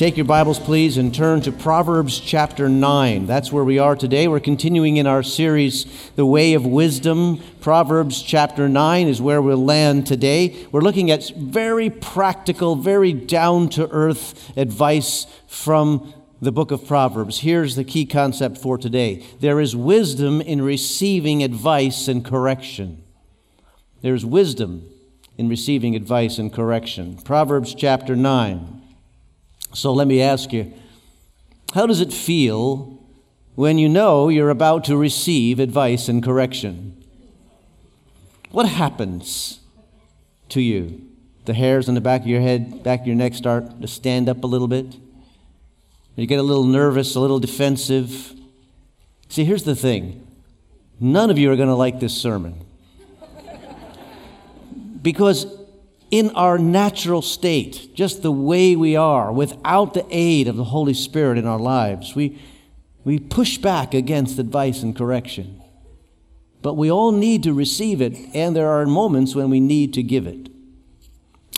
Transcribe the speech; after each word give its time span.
Take 0.00 0.16
your 0.16 0.24
Bibles, 0.24 0.58
please, 0.58 0.96
and 0.96 1.14
turn 1.14 1.42
to 1.42 1.52
Proverbs 1.52 2.20
chapter 2.20 2.70
9. 2.70 3.26
That's 3.26 3.52
where 3.52 3.64
we 3.64 3.78
are 3.78 3.94
today. 3.94 4.28
We're 4.28 4.40
continuing 4.40 4.96
in 4.96 5.06
our 5.06 5.22
series, 5.22 5.84
The 6.16 6.24
Way 6.24 6.54
of 6.54 6.64
Wisdom. 6.64 7.42
Proverbs 7.60 8.22
chapter 8.22 8.66
9 8.66 9.08
is 9.08 9.20
where 9.20 9.42
we'll 9.42 9.62
land 9.62 10.06
today. 10.06 10.66
We're 10.72 10.80
looking 10.80 11.10
at 11.10 11.30
very 11.36 11.90
practical, 11.90 12.76
very 12.76 13.12
down 13.12 13.68
to 13.70 13.90
earth 13.90 14.56
advice 14.56 15.26
from 15.46 16.14
the 16.40 16.50
book 16.50 16.70
of 16.70 16.86
Proverbs. 16.86 17.40
Here's 17.40 17.76
the 17.76 17.84
key 17.84 18.06
concept 18.06 18.56
for 18.56 18.78
today 18.78 19.22
there 19.40 19.60
is 19.60 19.76
wisdom 19.76 20.40
in 20.40 20.62
receiving 20.62 21.42
advice 21.42 22.08
and 22.08 22.24
correction. 22.24 23.02
There's 24.00 24.24
wisdom 24.24 24.88
in 25.36 25.50
receiving 25.50 25.94
advice 25.94 26.38
and 26.38 26.50
correction. 26.50 27.18
Proverbs 27.18 27.74
chapter 27.74 28.16
9. 28.16 28.79
So 29.72 29.92
let 29.92 30.06
me 30.06 30.20
ask 30.20 30.52
you 30.52 30.72
how 31.74 31.86
does 31.86 32.00
it 32.00 32.12
feel 32.12 32.98
when 33.54 33.78
you 33.78 33.88
know 33.88 34.28
you're 34.28 34.50
about 34.50 34.84
to 34.84 34.96
receive 34.96 35.60
advice 35.60 36.08
and 36.08 36.22
correction? 36.22 36.96
What 38.50 38.66
happens 38.66 39.60
to 40.48 40.60
you? 40.60 41.06
The 41.44 41.54
hairs 41.54 41.88
on 41.88 41.94
the 41.94 42.00
back 42.00 42.22
of 42.22 42.26
your 42.26 42.40
head, 42.40 42.82
back 42.82 43.02
of 43.02 43.06
your 43.06 43.16
neck 43.16 43.34
start 43.34 43.80
to 43.80 43.86
stand 43.86 44.28
up 44.28 44.42
a 44.42 44.46
little 44.46 44.68
bit. 44.68 44.96
You 46.16 46.26
get 46.26 46.38
a 46.38 46.42
little 46.42 46.64
nervous, 46.64 47.14
a 47.14 47.20
little 47.20 47.38
defensive. 47.38 48.34
See, 49.28 49.44
here's 49.44 49.64
the 49.64 49.76
thing 49.76 50.26
none 50.98 51.30
of 51.30 51.38
you 51.38 51.50
are 51.50 51.56
going 51.56 51.68
to 51.68 51.74
like 51.74 52.00
this 52.00 52.14
sermon. 52.14 52.64
because 55.02 55.46
in 56.10 56.30
our 56.30 56.58
natural 56.58 57.22
state, 57.22 57.94
just 57.94 58.22
the 58.22 58.32
way 58.32 58.74
we 58.74 58.96
are, 58.96 59.32
without 59.32 59.94
the 59.94 60.06
aid 60.10 60.48
of 60.48 60.56
the 60.56 60.64
Holy 60.64 60.94
Spirit 60.94 61.38
in 61.38 61.46
our 61.46 61.58
lives, 61.58 62.16
we, 62.16 62.40
we 63.04 63.18
push 63.18 63.58
back 63.58 63.94
against 63.94 64.38
advice 64.38 64.82
and 64.82 64.96
correction. 64.96 65.62
But 66.62 66.74
we 66.74 66.90
all 66.90 67.12
need 67.12 67.44
to 67.44 67.54
receive 67.54 68.02
it, 68.02 68.16
and 68.34 68.54
there 68.54 68.68
are 68.68 68.84
moments 68.86 69.34
when 69.34 69.50
we 69.50 69.60
need 69.60 69.94
to 69.94 70.02
give 70.02 70.26
it. 70.26 70.48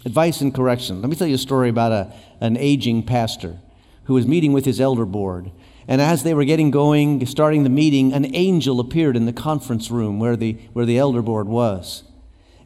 Advice 0.05 0.41
and 0.41 0.55
correction. 0.55 1.01
Let 1.01 1.11
me 1.11 1.17
tell 1.17 1.27
you 1.27 1.37
a 1.37 1.39
story 1.39 1.69
about 1.69 1.93
a, 1.93 2.13
an 2.41 2.57
aging 2.57 3.05
pastor 3.05 3.59
who 4.05 4.15
was 4.15 4.27
meeting 4.27 4.53
with 4.53 4.65
his 4.65 4.81
elder 4.81 5.07
board. 5.07 5.51
And 5.89 6.01
as 6.01 6.23
they 6.23 6.35
were 6.35 6.45
getting 6.45 6.71
going, 6.71 7.25
starting 7.27 7.65
the 7.65 7.71
meeting, 7.71 8.13
an 8.13 8.35
angel 8.35 8.81
appeared 8.81 9.17
in 9.17 9.27
the 9.27 9.33
conference 9.33 9.91
room 9.91 10.19
where 10.19 10.37
the, 10.37 10.53
where 10.73 10.87
the 10.87 10.99
elder 10.99 11.23
board 11.23 11.49
was. 11.49 12.05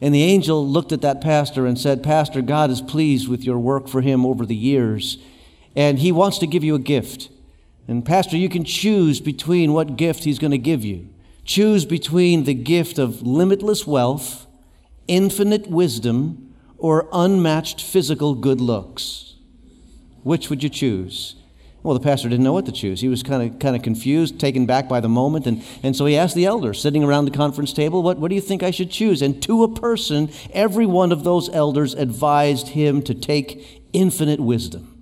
And 0.01 0.13
the 0.13 0.23
angel 0.23 0.67
looked 0.67 0.91
at 0.91 1.01
that 1.01 1.21
pastor 1.21 1.65
and 1.65 1.77
said, 1.79 2.03
Pastor, 2.03 2.41
God 2.41 2.69
is 2.69 2.81
pleased 2.81 3.27
with 3.27 3.43
your 3.43 3.57
work 3.57 3.87
for 3.87 4.01
him 4.01 4.25
over 4.25 4.45
the 4.45 4.55
years, 4.55 5.17
and 5.75 5.99
he 5.99 6.11
wants 6.11 6.37
to 6.39 6.47
give 6.47 6.63
you 6.63 6.75
a 6.75 6.79
gift. 6.79 7.29
And, 7.87 8.05
Pastor, 8.05 8.37
you 8.37 8.49
can 8.49 8.63
choose 8.63 9.19
between 9.19 9.73
what 9.73 9.95
gift 9.97 10.23
he's 10.23 10.39
going 10.39 10.51
to 10.51 10.57
give 10.57 10.83
you. 10.83 11.09
Choose 11.45 11.85
between 11.85 12.43
the 12.43 12.53
gift 12.53 12.99
of 12.99 13.21
limitless 13.21 13.87
wealth, 13.87 14.45
infinite 15.07 15.67
wisdom, 15.67 16.53
or 16.77 17.07
unmatched 17.13 17.81
physical 17.81 18.35
good 18.35 18.59
looks. 18.59 19.35
Which 20.23 20.49
would 20.49 20.61
you 20.61 20.69
choose? 20.69 21.35
Well, 21.87 21.97
the 21.97 22.03
pastor 22.03 22.27
didn't 22.27 22.43
know 22.43 22.51
what 22.51 22.65
to 22.65 22.73
choose. 22.73 22.99
He 22.99 23.07
was 23.07 23.23
kind 23.23 23.41
of 23.41 23.59
kind 23.59 23.73
of 23.73 23.81
confused, 23.81 24.41
taken 24.41 24.65
back 24.65 24.89
by 24.89 24.99
the 24.99 25.07
moment, 25.07 25.47
and, 25.47 25.63
and 25.83 25.95
so 25.95 26.05
he 26.05 26.17
asked 26.17 26.35
the 26.35 26.43
elders 26.43 26.81
sitting 26.81 27.01
around 27.01 27.23
the 27.23 27.31
conference 27.31 27.71
table, 27.71 28.03
what, 28.03 28.17
what 28.17 28.27
do 28.27 28.35
you 28.35 28.41
think 28.41 28.61
I 28.61 28.71
should 28.71 28.91
choose? 28.91 29.21
And 29.21 29.41
to 29.43 29.63
a 29.63 29.73
person, 29.73 30.29
every 30.51 30.85
one 30.85 31.13
of 31.13 31.23
those 31.23 31.47
elders 31.47 31.93
advised 31.93 32.67
him 32.67 33.01
to 33.03 33.13
take 33.13 33.87
infinite 33.93 34.41
wisdom. 34.41 35.01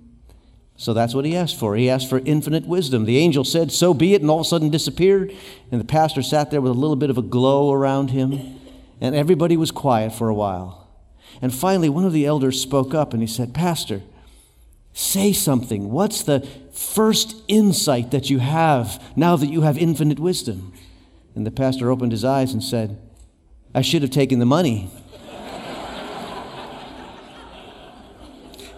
So 0.76 0.94
that's 0.94 1.12
what 1.12 1.24
he 1.24 1.34
asked 1.34 1.58
for. 1.58 1.74
He 1.74 1.90
asked 1.90 2.08
for 2.08 2.22
infinite 2.24 2.68
wisdom. 2.68 3.04
The 3.04 3.18
angel 3.18 3.42
said, 3.42 3.72
So 3.72 3.92
be 3.92 4.14
it, 4.14 4.20
and 4.20 4.30
all 4.30 4.38
of 4.38 4.46
a 4.46 4.48
sudden 4.48 4.70
disappeared. 4.70 5.34
And 5.72 5.80
the 5.80 5.84
pastor 5.84 6.22
sat 6.22 6.52
there 6.52 6.60
with 6.60 6.70
a 6.70 6.78
little 6.78 6.94
bit 6.94 7.10
of 7.10 7.18
a 7.18 7.22
glow 7.22 7.72
around 7.72 8.10
him, 8.10 8.60
and 9.00 9.16
everybody 9.16 9.56
was 9.56 9.72
quiet 9.72 10.12
for 10.12 10.28
a 10.28 10.34
while. 10.34 10.88
And 11.42 11.52
finally, 11.52 11.88
one 11.88 12.04
of 12.04 12.12
the 12.12 12.26
elders 12.26 12.62
spoke 12.62 12.94
up 12.94 13.12
and 13.12 13.20
he 13.20 13.26
said, 13.26 13.54
Pastor, 13.54 14.02
Say 14.98 15.34
something. 15.34 15.90
What's 15.90 16.22
the 16.22 16.40
first 16.72 17.36
insight 17.48 18.12
that 18.12 18.30
you 18.30 18.38
have 18.38 19.02
now 19.14 19.36
that 19.36 19.48
you 19.48 19.60
have 19.60 19.76
infinite 19.76 20.18
wisdom? 20.18 20.72
And 21.34 21.46
the 21.46 21.50
pastor 21.50 21.90
opened 21.90 22.12
his 22.12 22.24
eyes 22.24 22.54
and 22.54 22.64
said, 22.64 22.98
I 23.74 23.82
should 23.82 24.00
have 24.00 24.10
taken 24.10 24.38
the 24.38 24.46
money. 24.46 24.90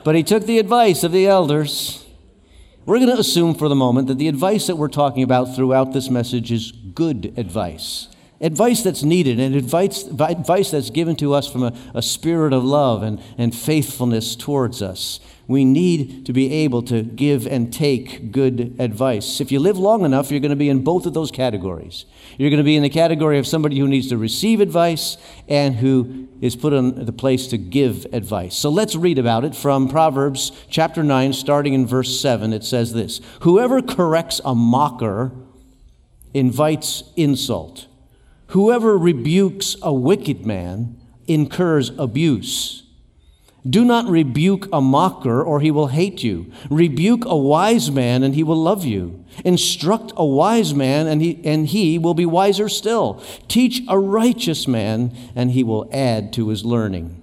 but 0.02 0.16
he 0.16 0.24
took 0.24 0.44
the 0.44 0.58
advice 0.58 1.04
of 1.04 1.12
the 1.12 1.28
elders. 1.28 2.04
We're 2.84 2.98
going 2.98 3.14
to 3.14 3.20
assume 3.20 3.54
for 3.54 3.68
the 3.68 3.76
moment 3.76 4.08
that 4.08 4.18
the 4.18 4.26
advice 4.26 4.66
that 4.66 4.74
we're 4.74 4.88
talking 4.88 5.22
about 5.22 5.54
throughout 5.54 5.92
this 5.92 6.10
message 6.10 6.50
is 6.50 6.72
good 6.72 7.32
advice 7.36 8.08
advice 8.40 8.82
that's 8.82 9.02
needed 9.02 9.40
and 9.40 9.54
advice, 9.54 10.04
advice 10.04 10.70
that's 10.70 10.90
given 10.90 11.16
to 11.16 11.34
us 11.34 11.50
from 11.50 11.62
a, 11.64 11.72
a 11.94 12.02
spirit 12.02 12.52
of 12.52 12.64
love 12.64 13.02
and, 13.02 13.20
and 13.36 13.54
faithfulness 13.54 14.36
towards 14.36 14.80
us. 14.82 15.20
We 15.48 15.64
need 15.64 16.26
to 16.26 16.34
be 16.34 16.52
able 16.52 16.82
to 16.82 17.02
give 17.02 17.46
and 17.46 17.72
take 17.72 18.30
good 18.32 18.76
advice. 18.78 19.40
If 19.40 19.50
you 19.50 19.60
live 19.60 19.78
long 19.78 20.04
enough, 20.04 20.30
you're 20.30 20.40
going 20.40 20.50
to 20.50 20.56
be 20.56 20.68
in 20.68 20.84
both 20.84 21.06
of 21.06 21.14
those 21.14 21.30
categories. 21.30 22.04
You're 22.36 22.50
going 22.50 22.58
to 22.58 22.64
be 22.64 22.76
in 22.76 22.82
the 22.82 22.90
category 22.90 23.38
of 23.38 23.46
somebody 23.46 23.78
who 23.78 23.88
needs 23.88 24.08
to 24.08 24.18
receive 24.18 24.60
advice 24.60 25.16
and 25.48 25.76
who 25.76 26.28
is 26.42 26.54
put 26.54 26.74
in 26.74 27.06
the 27.06 27.14
place 27.14 27.46
to 27.48 27.56
give 27.56 28.04
advice. 28.12 28.56
So 28.56 28.68
let's 28.68 28.94
read 28.94 29.18
about 29.18 29.46
it 29.46 29.56
from 29.56 29.88
Proverbs 29.88 30.52
chapter 30.68 31.02
9, 31.02 31.32
starting 31.32 31.72
in 31.72 31.86
verse 31.86 32.20
7. 32.20 32.52
It 32.52 32.62
says 32.62 32.92
this 32.92 33.22
Whoever 33.40 33.80
corrects 33.80 34.42
a 34.44 34.54
mocker 34.54 35.32
invites 36.34 37.04
insult. 37.16 37.86
Whoever 38.48 38.96
rebukes 38.96 39.76
a 39.82 39.92
wicked 39.92 40.46
man 40.46 40.96
incurs 41.26 41.90
abuse. 41.98 42.84
Do 43.68 43.84
not 43.84 44.08
rebuke 44.08 44.68
a 44.72 44.80
mocker, 44.80 45.42
or 45.42 45.60
he 45.60 45.70
will 45.70 45.88
hate 45.88 46.22
you. 46.22 46.50
Rebuke 46.70 47.24
a 47.26 47.36
wise 47.36 47.90
man, 47.90 48.22
and 48.22 48.34
he 48.34 48.42
will 48.42 48.56
love 48.56 48.86
you. 48.86 49.22
Instruct 49.44 50.12
a 50.16 50.24
wise 50.24 50.72
man, 50.72 51.06
and 51.06 51.20
he, 51.20 51.38
and 51.44 51.66
he 51.66 51.98
will 51.98 52.14
be 52.14 52.24
wiser 52.24 52.70
still. 52.70 53.22
Teach 53.48 53.82
a 53.86 53.98
righteous 53.98 54.66
man, 54.66 55.12
and 55.34 55.50
he 55.50 55.62
will 55.62 55.86
add 55.92 56.32
to 56.34 56.48
his 56.48 56.64
learning. 56.64 57.22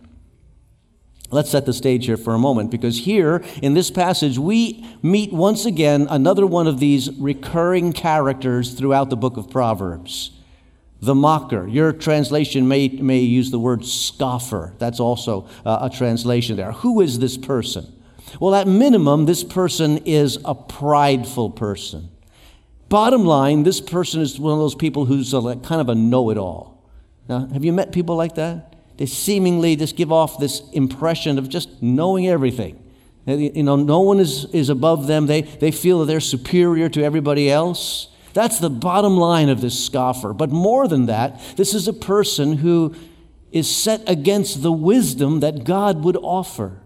Let's 1.31 1.49
set 1.49 1.65
the 1.65 1.73
stage 1.73 2.05
here 2.05 2.17
for 2.17 2.35
a 2.35 2.39
moment 2.39 2.69
because 2.69 2.99
here 2.99 3.43
in 3.63 3.73
this 3.73 3.89
passage 3.89 4.37
we 4.37 4.85
meet 5.01 5.33
once 5.33 5.65
again 5.65 6.05
another 6.07 6.45
one 6.45 6.67
of 6.67 6.79
these 6.79 7.11
recurring 7.17 7.93
characters 7.93 8.73
throughout 8.73 9.09
the 9.09 9.17
book 9.17 9.35
of 9.35 9.49
Proverbs 9.49 10.31
the 11.05 11.15
mocker. 11.15 11.67
Your 11.67 11.93
translation 11.93 12.67
may, 12.67 12.89
may 12.89 13.19
use 13.19 13.51
the 13.51 13.59
word 13.59 13.85
scoffer. 13.85 14.73
That's 14.79 14.99
also 14.99 15.47
uh, 15.65 15.89
a 15.91 15.95
translation 15.95 16.57
there. 16.57 16.71
Who 16.71 17.01
is 17.01 17.19
this 17.19 17.37
person? 17.37 17.91
Well, 18.39 18.55
at 18.55 18.67
minimum, 18.67 19.25
this 19.25 19.43
person 19.43 19.99
is 19.99 20.39
a 20.43 20.55
prideful 20.55 21.51
person. 21.51 22.09
Bottom 22.89 23.25
line, 23.25 23.63
this 23.63 23.81
person 23.81 24.21
is 24.21 24.39
one 24.39 24.53
of 24.53 24.59
those 24.59 24.75
people 24.75 25.05
who's 25.05 25.33
a, 25.33 25.39
like, 25.39 25.63
kind 25.63 25.81
of 25.81 25.89
a 25.89 25.95
know 25.95 26.29
it 26.29 26.37
all. 26.37 26.83
Now, 27.27 27.47
have 27.47 27.63
you 27.63 27.73
met 27.73 27.91
people 27.91 28.15
like 28.15 28.35
that? 28.35 28.75
They 28.97 29.05
seemingly 29.05 29.75
just 29.75 29.95
give 29.95 30.11
off 30.11 30.39
this 30.39 30.61
impression 30.71 31.37
of 31.37 31.49
just 31.49 31.81
knowing 31.81 32.27
everything. 32.27 32.81
You 33.25 33.63
know, 33.63 33.75
no 33.75 34.01
one 34.01 34.19
is, 34.19 34.45
is 34.53 34.69
above 34.69 35.07
them. 35.07 35.25
They, 35.25 35.41
they 35.41 35.71
feel 35.71 35.99
that 35.99 36.05
they're 36.05 36.19
superior 36.19 36.89
to 36.89 37.03
everybody 37.03 37.49
else. 37.49 38.09
That's 38.35 38.59
the 38.59 38.69
bottom 38.69 39.15
line 39.15 39.47
of 39.47 39.61
this 39.61 39.85
scoffer. 39.85 40.33
But 40.33 40.51
more 40.51 40.89
than 40.89 41.05
that, 41.05 41.39
this 41.55 41.73
is 41.73 41.87
a 41.87 41.93
person 41.93 42.57
who 42.57 42.93
is 43.49 43.73
set 43.73 44.03
against 44.07 44.61
the 44.61 44.73
wisdom 44.73 45.39
that 45.39 45.63
God 45.63 46.03
would 46.03 46.17
offer. 46.17 46.81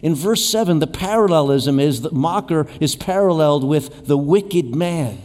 In 0.00 0.14
verse 0.14 0.44
7, 0.44 0.78
the 0.78 0.86
parallelism 0.86 1.80
is 1.80 2.02
that 2.02 2.12
mocker 2.12 2.68
is 2.78 2.94
paralleled 2.94 3.64
with 3.64 4.06
the 4.06 4.16
wicked 4.16 4.76
man. 4.76 5.20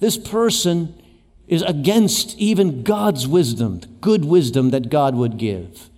This 0.00 0.18
person 0.18 1.00
is 1.46 1.62
against 1.62 2.36
even 2.36 2.82
God's 2.82 3.24
wisdom, 3.24 3.80
good 4.00 4.24
wisdom 4.24 4.70
that 4.70 4.90
God 4.90 5.14
would 5.14 5.38
give. 5.38 5.90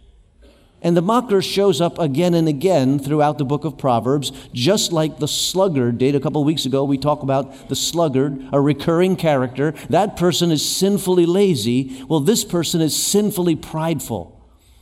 And 0.83 0.97
the 0.97 1.03
mocker 1.03 1.43
shows 1.43 1.81
up 1.81 1.99
again 1.99 2.33
and 2.33 2.49
again 2.49 2.99
throughout 2.99 3.37
the 3.37 3.45
book 3.45 3.65
of 3.65 3.77
Proverbs, 3.77 4.33
just 4.55 4.93
like 4.93 5.19
the 5.19 5.29
sluggard 5.29 5.99
did. 5.99 6.15
A 6.15 6.21
couple 6.21 6.43
weeks 6.43 6.65
ago, 6.65 6.85
we 6.85 6.97
talked 6.97 7.23
about 7.23 7.69
the 7.69 7.77
sluggard, 7.77 8.43
a 8.53 8.61
recurring 8.61 9.17
character. 9.17 9.73
That 9.91 10.17
person 10.17 10.51
is 10.51 10.67
sinfully 10.67 11.27
lazy. 11.27 12.03
Well, 12.09 12.21
this 12.21 12.45
person 12.45 12.81
is 12.81 12.97
sinfully 12.97 13.57
prideful 13.57 14.41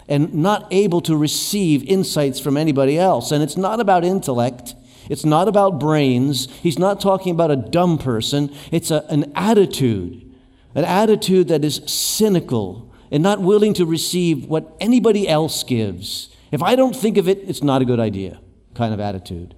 and 0.08 0.32
not 0.32 0.66
able 0.70 1.00
to 1.02 1.16
receive 1.16 1.82
insights 1.84 2.40
from 2.40 2.56
anybody 2.56 2.98
else. 2.98 3.32
And 3.32 3.42
it's 3.42 3.56
not 3.56 3.80
about 3.80 4.04
intellect. 4.04 4.74
It's 5.08 5.24
not 5.24 5.48
about 5.48 5.80
brains. 5.80 6.48
He's 6.62 6.78
not 6.78 7.00
talking 7.00 7.32
about 7.32 7.50
a 7.50 7.56
dumb 7.56 7.98
person. 7.98 8.54
It's 8.70 8.90
a, 8.90 9.04
an 9.10 9.32
attitude, 9.34 10.32
an 10.74 10.84
attitude 10.84 11.48
that 11.48 11.64
is 11.64 11.82
cynical, 11.86 12.88
and 13.10 13.22
not 13.22 13.40
willing 13.40 13.75
to 13.75 13.87
receive 13.87 14.46
what 14.46 14.76
anybody 14.81 15.28
else 15.28 15.62
gives. 15.64 16.34
If 16.50 16.62
I 16.62 16.76
don't 16.76 16.96
think 16.96 17.16
of 17.16 17.28
it, 17.28 17.38
it's 17.46 17.62
not 17.62 17.82
a 17.82 17.84
good 17.84 18.00
idea 18.00 18.40
kind 18.78 18.94
of 18.94 19.00
attitude. 19.00 19.56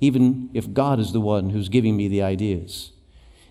Even 0.00 0.48
if 0.54 0.72
God 0.72 1.00
is 1.00 1.12
the 1.12 1.20
one 1.20 1.50
who's 1.50 1.68
giving 1.68 1.96
me 1.96 2.06
the 2.06 2.22
ideas. 2.22 2.92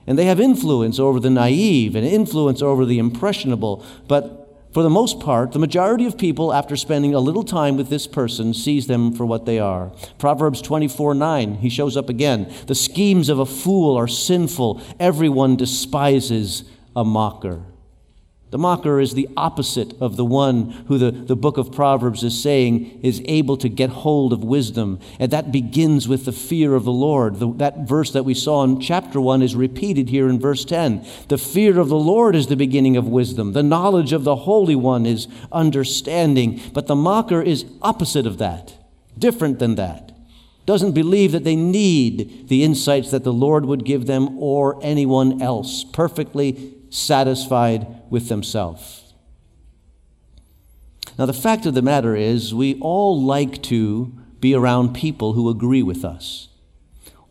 And 0.07 0.17
they 0.17 0.25
have 0.25 0.39
influence 0.39 0.99
over 0.99 1.19
the 1.19 1.29
naive 1.29 1.95
and 1.95 2.05
influence 2.05 2.61
over 2.61 2.85
the 2.85 2.97
impressionable, 2.97 3.85
but 4.07 4.43
for 4.73 4.81
the 4.81 4.89
most 4.89 5.19
part, 5.19 5.51
the 5.51 5.59
majority 5.59 6.05
of 6.05 6.17
people, 6.17 6.51
after 6.51 6.75
spending 6.75 7.13
a 7.13 7.19
little 7.19 7.43
time 7.43 7.77
with 7.77 7.89
this 7.89 8.07
person, 8.07 8.53
sees 8.53 8.87
them 8.87 9.13
for 9.13 9.25
what 9.25 9.45
they 9.45 9.59
are. 9.59 9.91
Proverbs 10.17 10.61
24 10.61 11.13
9, 11.13 11.55
he 11.55 11.69
shows 11.69 11.95
up 11.95 12.09
again. 12.09 12.51
The 12.65 12.73
schemes 12.73 13.29
of 13.29 13.37
a 13.37 13.45
fool 13.45 13.95
are 13.95 14.07
sinful. 14.07 14.81
Everyone 14.99 15.55
despises 15.55 16.63
a 16.95 17.05
mocker. 17.05 17.63
The 18.53 18.59
mocker 18.59 18.99
is 18.99 19.15
the 19.15 19.27
opposite 19.35 19.99
of 19.99 20.15
the 20.15 20.23
one 20.23 20.69
who 20.87 20.99
the, 20.99 21.09
the 21.09 21.35
book 21.35 21.57
of 21.57 21.71
Proverbs 21.71 22.23
is 22.23 22.39
saying 22.39 22.99
is 23.01 23.19
able 23.25 23.57
to 23.57 23.67
get 23.67 23.89
hold 23.89 24.31
of 24.31 24.43
wisdom. 24.43 24.99
And 25.17 25.31
that 25.31 25.51
begins 25.51 26.07
with 26.07 26.25
the 26.25 26.31
fear 26.31 26.75
of 26.75 26.83
the 26.83 26.91
Lord. 26.91 27.39
The, 27.39 27.51
that 27.53 27.87
verse 27.87 28.11
that 28.11 28.25
we 28.25 28.35
saw 28.35 28.63
in 28.63 28.79
chapter 28.79 29.19
1 29.19 29.41
is 29.41 29.55
repeated 29.55 30.09
here 30.09 30.29
in 30.29 30.39
verse 30.39 30.65
10. 30.65 31.03
The 31.29 31.39
fear 31.39 31.79
of 31.79 31.89
the 31.89 31.95
Lord 31.95 32.35
is 32.35 32.45
the 32.45 32.55
beginning 32.55 32.95
of 32.95 33.07
wisdom. 33.07 33.53
The 33.53 33.63
knowledge 33.63 34.13
of 34.13 34.23
the 34.23 34.35
Holy 34.35 34.75
One 34.75 35.07
is 35.07 35.27
understanding. 35.51 36.61
But 36.73 36.85
the 36.85 36.95
mocker 36.95 37.41
is 37.41 37.65
opposite 37.81 38.27
of 38.27 38.37
that, 38.37 38.75
different 39.17 39.57
than 39.57 39.73
that. 39.77 40.11
Doesn't 40.67 40.91
believe 40.91 41.31
that 41.31 41.43
they 41.43 41.55
need 41.55 42.49
the 42.49 42.63
insights 42.63 43.09
that 43.09 43.23
the 43.23 43.33
Lord 43.33 43.65
would 43.65 43.83
give 43.83 44.05
them 44.05 44.37
or 44.37 44.79
anyone 44.83 45.41
else. 45.41 45.83
Perfectly 45.83 46.75
satisfied 46.93 47.87
with 48.09 48.29
themselves. 48.29 49.13
Now, 51.17 51.25
the 51.25 51.33
fact 51.33 51.65
of 51.65 51.73
the 51.73 51.81
matter 51.81 52.15
is, 52.15 52.53
we 52.53 52.79
all 52.79 53.21
like 53.21 53.61
to 53.63 54.13
be 54.39 54.53
around 54.53 54.93
people 54.93 55.33
who 55.33 55.49
agree 55.49 55.83
with 55.83 56.03
us. 56.05 56.49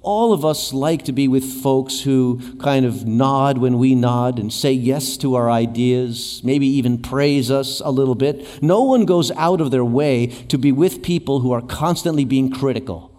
All 0.00 0.32
of 0.32 0.44
us 0.44 0.72
like 0.72 1.04
to 1.04 1.12
be 1.12 1.28
with 1.28 1.44
folks 1.44 2.00
who 2.00 2.56
kind 2.58 2.84
of 2.84 3.06
nod 3.06 3.58
when 3.58 3.78
we 3.78 3.94
nod 3.94 4.40
and 4.40 4.52
say 4.52 4.72
yes 4.72 5.16
to 5.18 5.36
our 5.36 5.48
ideas, 5.48 6.40
maybe 6.42 6.66
even 6.66 7.00
praise 7.00 7.50
us 7.50 7.80
a 7.80 7.90
little 7.90 8.16
bit. 8.16 8.62
No 8.62 8.82
one 8.82 9.04
goes 9.04 9.30
out 9.32 9.60
of 9.60 9.70
their 9.70 9.84
way 9.84 10.26
to 10.48 10.58
be 10.58 10.72
with 10.72 11.02
people 11.02 11.40
who 11.40 11.52
are 11.52 11.62
constantly 11.62 12.24
being 12.24 12.50
critical. 12.50 13.12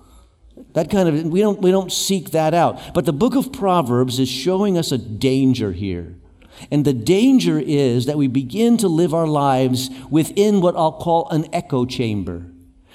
That 0.73 0.89
kind 0.89 1.07
of 1.07 1.25
we 1.25 1.39
don't 1.39 1.61
we 1.61 1.71
don't 1.71 1.91
seek 1.91 2.31
that 2.31 2.53
out. 2.53 2.93
But 2.93 3.05
the 3.05 3.13
book 3.13 3.35
of 3.35 3.53
Proverbs 3.53 4.19
is 4.19 4.27
showing 4.27 4.77
us 4.77 4.91
a 4.91 4.97
danger 4.97 5.71
here. 5.71 6.15
And 6.71 6.85
the 6.85 6.93
danger 6.93 7.59
is 7.59 8.05
that 8.05 8.17
we 8.17 8.27
begin 8.27 8.77
to 8.77 8.87
live 8.87 9.13
our 9.13 9.27
lives 9.27 9.89
within 10.09 10.61
what 10.61 10.75
I'll 10.75 10.93
call 10.93 11.29
an 11.29 11.47
echo 11.53 11.85
chamber. 11.85 12.45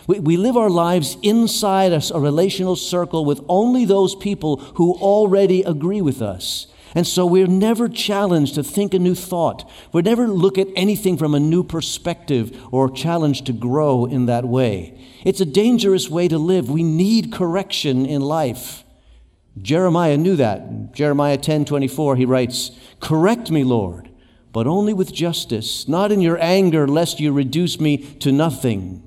We, 0.07 0.21
we 0.21 0.37
live 0.37 0.57
our 0.57 0.71
lives 0.71 1.17
inside 1.23 1.93
a, 1.93 2.03
a 2.15 2.21
relational 2.21 2.77
circle 2.77 3.25
with 3.25 3.45
only 3.49 3.85
those 3.85 4.15
people 4.15 4.57
who 4.77 4.95
already 4.95 5.63
agree 5.63 6.01
with 6.01 6.23
us. 6.23 6.67
And 6.95 7.07
so 7.07 7.27
we're 7.27 7.47
never 7.47 7.89
challenged 7.89 8.55
to 8.55 8.63
think 8.63 8.95
a 8.95 8.99
new 8.99 9.15
thought. 9.15 9.71
We 9.93 10.03
never 10.03 10.27
look 10.27 10.57
at 10.57 10.69
anything 10.75 11.19
from 11.19 11.35
a 11.35 11.41
new 11.41 11.63
perspective 11.63 12.59
or 12.73 12.91
challenged 12.91 13.47
to 13.47 13.53
grow 13.53 14.07
in 14.07 14.27
that 14.27 14.47
way. 14.47 14.99
It's 15.25 15.41
a 15.41 15.47
dangerous 15.47 16.09
way 16.09 16.29
to 16.29 16.39
live. 16.39 16.71
We 16.71 16.83
need 16.83 17.33
correction 17.33 18.07
in 18.07 18.23
life. 18.23 18.85
Jeremiah 19.63 20.17
knew 20.17 20.37
that. 20.37 20.95
Jeremiah 20.95 21.39
10 21.39 21.65
24, 21.65 22.17
he 22.17 22.25
writes, 22.25 22.71
Correct 23.01 23.51
me, 23.51 23.65
Lord, 23.65 24.11
but 24.53 24.67
only 24.67 24.93
with 24.93 25.13
justice, 25.13 25.89
not 25.89 26.13
in 26.13 26.21
your 26.21 26.41
anger, 26.43 26.89
lest 26.89 27.21
you 27.21 27.33
reduce 27.33 27.79
me 27.81 27.99
to 28.21 28.33
nothing. 28.33 29.03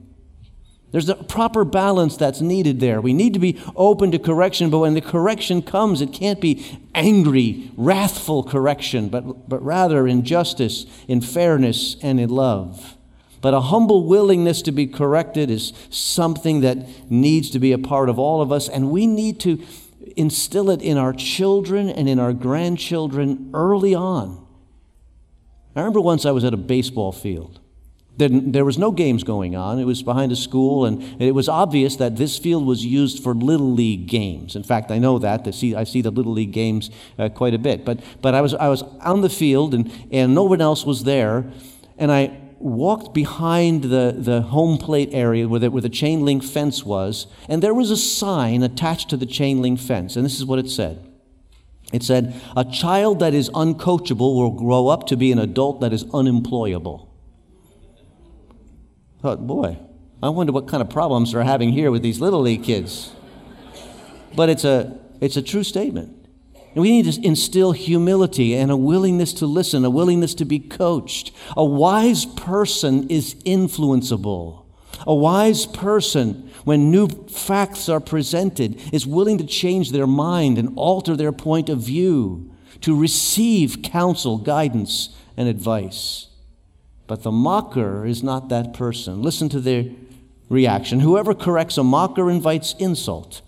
There's 0.92 1.08
a 1.08 1.16
proper 1.16 1.64
balance 1.64 2.18
that's 2.18 2.42
needed 2.42 2.82
there. 2.82 3.00
We 3.00 3.14
need 3.14 3.34
to 3.34 3.40
be 3.40 3.62
open 3.78 4.12
to 4.12 4.20
correction, 4.20 4.70
but 4.70 4.80
when 4.80 4.94
the 4.94 5.02
correction 5.02 5.62
comes, 5.62 6.02
it 6.02 6.12
can't 6.12 6.42
be 6.42 6.80
angry, 6.94 7.72
wrathful 7.78 8.44
correction, 8.44 9.08
but, 9.08 9.48
but 9.48 9.64
rather 9.64 10.06
in 10.06 10.26
justice, 10.26 10.86
in 11.08 11.22
fairness, 11.22 11.96
and 12.02 12.20
in 12.20 12.30
love. 12.30 12.98
But 13.40 13.54
a 13.54 13.62
humble 13.62 14.06
willingness 14.06 14.62
to 14.64 14.72
be 14.72 14.86
corrected 14.86 15.50
is 15.50 15.72
something 15.90 16.60
that 16.62 17.10
needs 17.10 17.50
to 17.52 17.60
be 17.60 17.72
a 17.72 17.80
part 17.80 18.10
of 18.10 18.20
all 18.20 18.42
of 18.42 18.52
us, 18.52 18.68
and 18.68 18.92
we 18.92 19.08
need 19.08 19.40
to 19.42 19.64
instill 20.16 20.70
it 20.70 20.82
in 20.82 20.98
our 20.98 21.14
children 21.14 21.90
and 21.90 22.08
in 22.10 22.20
our 22.20 22.34
grandchildren 22.34 23.52
early 23.54 23.96
on. 23.96 24.46
I 25.76 25.80
remember 25.80 26.02
once 26.02 26.26
I 26.26 26.32
was 26.32 26.44
at 26.44 26.54
a 26.54 26.58
baseball 26.58 27.12
field. 27.12 27.60
There 28.18 28.66
was 28.66 28.78
no 28.78 28.92
games 28.92 29.24
going 29.24 29.56
on. 29.56 29.80
It 29.80 29.86
was 29.86 30.04
behind 30.04 30.32
a 30.32 30.36
school, 30.36 30.86
and 30.86 31.02
it 31.20 31.34
was 31.34 31.50
obvious 31.50 31.96
that 31.96 32.18
this 32.18 32.38
field 32.38 32.66
was 32.66 32.86
used 32.86 33.24
for 33.24 33.34
Little 33.34 33.72
League 33.72 34.06
games. 34.06 34.56
In 34.56 34.64
fact, 34.64 34.92
I 34.92 35.00
know 35.00 35.18
that. 35.20 35.48
I 35.48 35.52
see, 35.52 35.74
I 35.74 35.86
see 35.86 36.02
the 36.02 36.12
Little 36.12 36.34
League 36.34 36.52
games 36.52 36.92
uh, 37.18 37.30
quite 37.30 37.54
a 37.54 37.58
bit. 37.58 37.84
But, 37.84 38.02
but 38.22 38.36
I, 38.36 38.42
was, 38.42 38.54
I 38.54 38.68
was 38.68 38.84
on 39.00 39.22
the 39.22 39.30
field, 39.30 39.74
and, 39.74 39.92
and 40.12 40.36
no 40.36 40.44
one 40.44 40.62
else 40.62 40.86
was 40.86 41.04
there. 41.04 41.52
And 41.98 42.12
I 42.12 42.41
walked 42.64 43.14
behind 43.14 43.84
the, 43.84 44.16
the 44.18 44.42
home 44.42 44.78
plate 44.78 45.10
area 45.12 45.48
where 45.48 45.60
the, 45.60 45.72
where 45.72 45.82
the 45.82 45.90
chain 45.90 46.26
link 46.26 46.44
fence 46.44 46.84
was, 46.84 47.28
and 47.50 47.62
there 47.62 47.74
was 47.74 47.92
a 47.92 47.98
sign 47.98 48.64
attached 48.64 49.10
to 49.10 49.18
the 49.18 49.26
chain 49.26 49.62
link 49.62 49.80
fence. 49.80 50.16
And 50.16 50.26
this 50.26 50.38
is 50.38 50.46
what 50.46 50.60
it 50.60 50.70
said 50.70 51.08
it 51.92 52.04
said, 52.04 52.40
A 52.56 52.64
child 52.64 53.20
that 53.20 53.34
is 53.34 53.50
uncoachable 53.50 54.36
will 54.36 54.52
grow 54.52 54.88
up 54.88 55.08
to 55.08 55.18
be 55.18 55.32
an 55.32 55.40
adult 55.40 55.82
that 55.82 55.92
is 55.92 56.06
unemployable. 56.14 57.10
Thought, 59.22 59.46
boy, 59.46 59.78
I 60.24 60.30
wonder 60.30 60.54
what 60.54 60.68
kind 60.68 60.82
of 60.82 60.90
problems 60.90 61.34
they're 61.34 61.44
having 61.44 61.72
here 61.72 61.92
with 61.92 62.02
these 62.02 62.22
little 62.22 62.42
league 62.42 62.64
kids. 62.64 63.12
But 64.36 64.50
it's 64.50 64.64
a, 64.64 64.98
it's 65.20 65.36
a 65.36 65.42
true 65.42 65.64
statement. 65.64 66.21
And 66.74 66.82
we 66.82 66.92
need 66.92 67.12
to 67.12 67.26
instill 67.26 67.74
humility 67.74 68.56
and 68.56 68.72
a 68.72 68.78
willingness 68.78 69.34
to 69.34 69.46
listen, 69.46 69.84
a 69.84 69.90
willingness 69.90 70.34
to 70.36 70.46
be 70.46 70.60
coached. 70.60 71.32
A 71.58 71.66
wise 71.66 72.26
person 72.26 73.10
is 73.10 73.36
influenceable. 73.44 74.64
A 75.06 75.14
wise 75.14 75.66
person, 75.66 76.50
when 76.64 76.92
new 76.92 77.08
facts 77.28 77.90
are 77.90 78.00
presented, 78.00 78.80
is 78.94 79.06
willing 79.06 79.38
to 79.40 79.46
change 79.46 79.92
their 79.92 80.08
mind 80.08 80.58
and 80.58 80.74
alter 80.78 81.16
their 81.16 81.32
point 81.32 81.70
of 81.70 81.80
view, 81.80 82.50
to 82.82 82.98
receive 82.98 83.82
counsel, 83.82 84.38
guidance, 84.38 85.16
and 85.36 85.50
advice. 85.50 86.28
But 87.08 87.24
the 87.24 87.32
mocker 87.32 88.06
is 88.06 88.24
not 88.24 88.50
that 88.50 88.74
person. 88.74 89.22
Listen 89.22 89.50
to 89.50 89.60
their 89.60 89.86
reaction. 90.50 91.02
Whoever 91.02 91.34
corrects 91.34 91.78
a 91.78 91.84
mocker 91.84 92.30
invites 92.30 92.76
insult. 92.80 93.42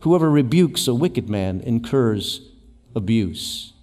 Whoever 0.00 0.30
rebukes 0.30 0.86
a 0.86 0.94
wicked 0.94 1.28
man 1.28 1.60
incurs 1.62 2.52
abuse. 2.96 3.74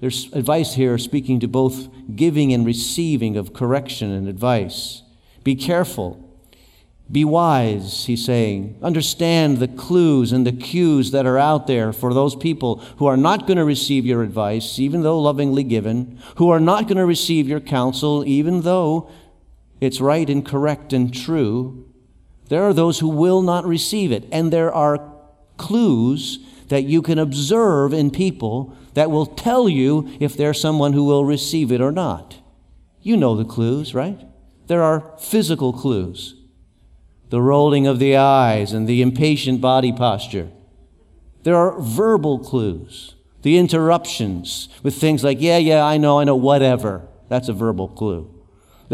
There's 0.00 0.30
advice 0.34 0.74
here 0.74 0.98
speaking 0.98 1.40
to 1.40 1.48
both 1.48 1.88
giving 2.14 2.52
and 2.52 2.66
receiving 2.66 3.36
of 3.36 3.54
correction 3.54 4.12
and 4.12 4.28
advice. 4.28 5.02
Be 5.42 5.54
careful. 5.54 6.20
Be 7.10 7.24
wise, 7.24 8.04
he's 8.06 8.24
saying. 8.24 8.78
Understand 8.82 9.58
the 9.58 9.68
clues 9.68 10.32
and 10.32 10.46
the 10.46 10.52
cues 10.52 11.10
that 11.10 11.26
are 11.26 11.38
out 11.38 11.66
there 11.66 11.92
for 11.92 12.12
those 12.12 12.34
people 12.34 12.76
who 12.96 13.06
are 13.06 13.16
not 13.16 13.46
going 13.46 13.58
to 13.58 13.64
receive 13.64 14.06
your 14.06 14.22
advice, 14.22 14.78
even 14.78 15.02
though 15.02 15.20
lovingly 15.20 15.64
given, 15.64 16.18
who 16.36 16.50
are 16.50 16.60
not 16.60 16.84
going 16.84 16.96
to 16.96 17.06
receive 17.06 17.48
your 17.48 17.60
counsel, 17.60 18.24
even 18.26 18.62
though 18.62 19.10
it's 19.80 20.00
right 20.00 20.28
and 20.28 20.46
correct 20.46 20.92
and 20.92 21.14
true. 21.14 21.86
There 22.48 22.62
are 22.62 22.74
those 22.74 22.98
who 22.98 23.08
will 23.08 23.42
not 23.42 23.66
receive 23.66 24.12
it. 24.12 24.26
And 24.32 24.52
there 24.52 24.72
are 24.72 25.12
clues 25.56 26.38
that 26.68 26.84
you 26.84 27.02
can 27.02 27.18
observe 27.18 27.92
in 27.92 28.10
people 28.10 28.76
that 28.94 29.10
will 29.10 29.26
tell 29.26 29.68
you 29.68 30.08
if 30.20 30.36
they're 30.36 30.54
someone 30.54 30.92
who 30.92 31.04
will 31.04 31.24
receive 31.24 31.70
it 31.70 31.80
or 31.80 31.92
not. 31.92 32.40
You 33.02 33.16
know 33.16 33.36
the 33.36 33.44
clues, 33.44 33.94
right? 33.94 34.18
There 34.66 34.82
are 34.82 35.16
physical 35.18 35.72
clues 35.72 36.36
the 37.30 37.42
rolling 37.42 37.86
of 37.86 37.98
the 37.98 38.16
eyes 38.16 38.72
and 38.72 38.86
the 38.86 39.02
impatient 39.02 39.60
body 39.60 39.92
posture. 39.92 40.48
There 41.42 41.56
are 41.56 41.80
verbal 41.80 42.38
clues, 42.38 43.16
the 43.42 43.58
interruptions 43.58 44.68
with 44.82 44.94
things 44.94 45.24
like, 45.24 45.40
yeah, 45.40 45.58
yeah, 45.58 45.84
I 45.84 45.96
know, 45.96 46.20
I 46.20 46.24
know, 46.24 46.36
whatever. 46.36 47.08
That's 47.28 47.48
a 47.48 47.52
verbal 47.52 47.88
clue. 47.88 48.33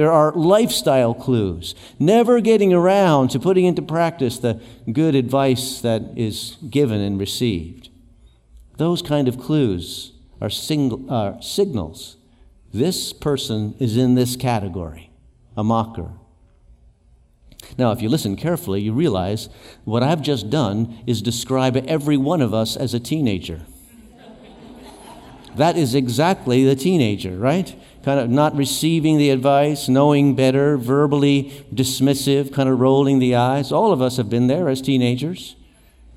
There 0.00 0.10
are 0.10 0.32
lifestyle 0.32 1.12
clues, 1.12 1.74
never 1.98 2.40
getting 2.40 2.72
around 2.72 3.28
to 3.32 3.38
putting 3.38 3.66
into 3.66 3.82
practice 3.82 4.38
the 4.38 4.58
good 4.90 5.14
advice 5.14 5.82
that 5.82 6.16
is 6.16 6.56
given 6.70 7.02
and 7.02 7.20
received. 7.20 7.90
Those 8.78 9.02
kind 9.02 9.28
of 9.28 9.38
clues 9.38 10.12
are, 10.40 10.48
sing- 10.48 11.06
uh, 11.10 11.38
signals. 11.42 12.16
This 12.72 13.12
person 13.12 13.74
is 13.78 13.98
in 13.98 14.14
this 14.14 14.36
category, 14.36 15.10
a 15.54 15.62
mocker. 15.62 16.12
Now, 17.76 17.92
if 17.92 18.00
you 18.00 18.08
listen 18.08 18.36
carefully, 18.36 18.80
you 18.80 18.94
realize 18.94 19.50
what 19.84 20.02
I've 20.02 20.22
just 20.22 20.48
done 20.48 20.98
is 21.06 21.20
describe 21.20 21.76
every 21.76 22.16
one 22.16 22.40
of 22.40 22.54
us 22.54 22.74
as 22.74 22.94
a 22.94 23.00
teenager. 23.00 23.66
that 25.56 25.76
is 25.76 25.94
exactly 25.94 26.64
the 26.64 26.74
teenager, 26.74 27.36
right? 27.36 27.76
Kind 28.02 28.18
of 28.18 28.30
not 28.30 28.56
receiving 28.56 29.18
the 29.18 29.30
advice, 29.30 29.88
knowing 29.88 30.34
better, 30.34 30.78
verbally 30.78 31.64
dismissive, 31.72 32.52
kind 32.52 32.68
of 32.68 32.80
rolling 32.80 33.18
the 33.18 33.34
eyes. 33.34 33.72
All 33.72 33.92
of 33.92 34.00
us 34.00 34.16
have 34.16 34.30
been 34.30 34.46
there 34.46 34.68
as 34.68 34.80
teenagers. 34.80 35.56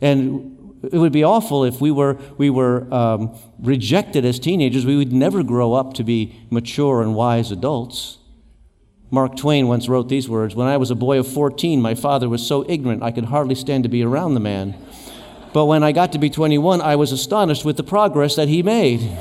And 0.02 0.78
it 0.92 0.98
would 0.98 1.12
be 1.12 1.24
awful 1.24 1.64
if 1.64 1.80
we 1.80 1.92
were, 1.92 2.18
we 2.38 2.50
were 2.50 2.94
um, 2.94 3.36
rejected 3.60 4.26
as 4.26 4.40
teenagers. 4.40 4.86
We 4.86 4.98
would 4.98 5.14
never 5.14 5.44
grow 5.44 5.74
up 5.74 5.94
to 5.96 6.04
be 6.04 6.36
mature 6.50 7.02
and 7.02 7.16
wise 7.16 7.52
adults. 7.52 8.18
Mark 9.10 9.38
Twain 9.38 9.68
once 9.68 9.88
wrote 9.88 10.10
these 10.10 10.28
words 10.28 10.56
When 10.56 10.68
I 10.68 10.78
was 10.78 10.90
a 10.90 10.96
boy 10.96 11.20
of 11.20 11.28
14, 11.28 11.82
my 11.82 11.96
father 11.96 12.28
was 12.28 12.46
so 12.46 12.66
ignorant 12.68 13.04
I 13.04 13.12
could 13.12 13.26
hardly 13.26 13.56
stand 13.56 13.84
to 13.84 13.90
be 13.90 14.04
around 14.04 14.34
the 14.34 14.40
man. 14.40 14.76
But 15.54 15.66
when 15.68 15.84
I 15.84 15.92
got 15.92 16.14
to 16.14 16.18
be 16.18 16.32
21, 16.32 16.82
I 16.82 16.96
was 16.96 17.12
astonished 17.12 17.64
with 17.64 17.78
the 17.78 17.84
progress 17.84 18.36
that 18.36 18.48
he 18.48 18.64
made. 18.64 19.16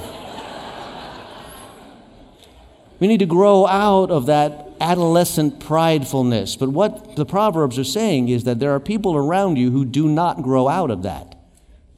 We 3.03 3.09
need 3.09 3.19
to 3.19 3.27
grow 3.27 3.67
out 3.67 4.13
of 4.13 4.27
that 4.27 4.69
adolescent 4.81 5.59
pridefulness. 5.59 6.57
But 6.57 6.69
what 6.69 7.17
the 7.17 7.27
Proverbs 7.27 7.77
are 7.77 7.83
saying 7.83 8.29
is 8.29 8.45
that 8.45 8.61
there 8.61 8.71
are 8.71 8.79
people 8.79 9.17
around 9.17 9.57
you 9.57 9.73
who 9.73 9.85
do 9.85 10.07
not 10.07 10.45
grow 10.45 10.69
out 10.69 10.89
of 10.89 11.03
that. 11.03 11.35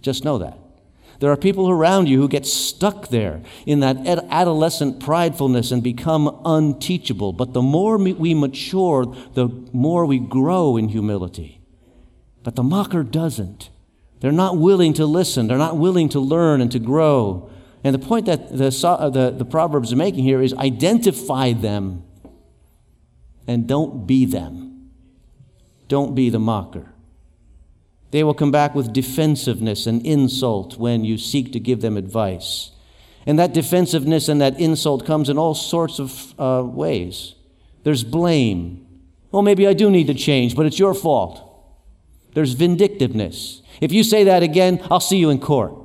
Just 0.00 0.24
know 0.24 0.38
that. 0.38 0.56
There 1.20 1.30
are 1.30 1.36
people 1.36 1.68
around 1.68 2.08
you 2.08 2.18
who 2.18 2.26
get 2.26 2.46
stuck 2.46 3.08
there 3.08 3.42
in 3.66 3.80
that 3.80 3.98
adolescent 4.30 4.98
pridefulness 4.98 5.72
and 5.72 5.82
become 5.82 6.40
unteachable. 6.42 7.34
But 7.34 7.52
the 7.52 7.60
more 7.60 7.98
we 7.98 8.32
mature, 8.32 9.04
the 9.34 9.50
more 9.74 10.06
we 10.06 10.18
grow 10.18 10.78
in 10.78 10.88
humility. 10.88 11.60
But 12.42 12.56
the 12.56 12.62
mocker 12.62 13.02
doesn't. 13.02 13.68
They're 14.20 14.32
not 14.32 14.56
willing 14.56 14.94
to 14.94 15.04
listen, 15.04 15.48
they're 15.48 15.58
not 15.58 15.76
willing 15.76 16.08
to 16.08 16.18
learn 16.18 16.62
and 16.62 16.72
to 16.72 16.78
grow. 16.78 17.50
And 17.84 17.94
the 17.94 17.98
point 17.98 18.24
that 18.26 18.48
the, 18.48 18.74
uh, 18.88 19.10
the, 19.10 19.30
the 19.30 19.44
Proverbs 19.44 19.92
are 19.92 19.96
making 19.96 20.24
here 20.24 20.40
is 20.40 20.54
identify 20.54 21.52
them 21.52 22.02
and 23.46 23.66
don't 23.66 24.06
be 24.06 24.24
them. 24.24 24.90
Don't 25.86 26.14
be 26.14 26.30
the 26.30 26.38
mocker. 26.38 26.92
They 28.10 28.24
will 28.24 28.32
come 28.32 28.50
back 28.50 28.74
with 28.74 28.92
defensiveness 28.92 29.86
and 29.86 30.04
insult 30.06 30.78
when 30.78 31.04
you 31.04 31.18
seek 31.18 31.52
to 31.52 31.60
give 31.60 31.82
them 31.82 31.98
advice. 31.98 32.70
And 33.26 33.38
that 33.38 33.52
defensiveness 33.52 34.28
and 34.28 34.40
that 34.40 34.58
insult 34.58 35.04
comes 35.04 35.28
in 35.28 35.36
all 35.36 35.54
sorts 35.54 35.98
of 35.98 36.40
uh, 36.40 36.64
ways. 36.64 37.34
There's 37.82 38.04
blame. 38.04 38.86
Well, 39.30 39.42
maybe 39.42 39.66
I 39.66 39.74
do 39.74 39.90
need 39.90 40.06
to 40.06 40.14
change, 40.14 40.56
but 40.56 40.64
it's 40.64 40.78
your 40.78 40.94
fault. 40.94 41.40
There's 42.34 42.52
vindictiveness. 42.52 43.62
If 43.80 43.92
you 43.92 44.04
say 44.04 44.24
that 44.24 44.42
again, 44.42 44.80
I'll 44.90 45.00
see 45.00 45.18
you 45.18 45.28
in 45.30 45.38
court. 45.38 45.83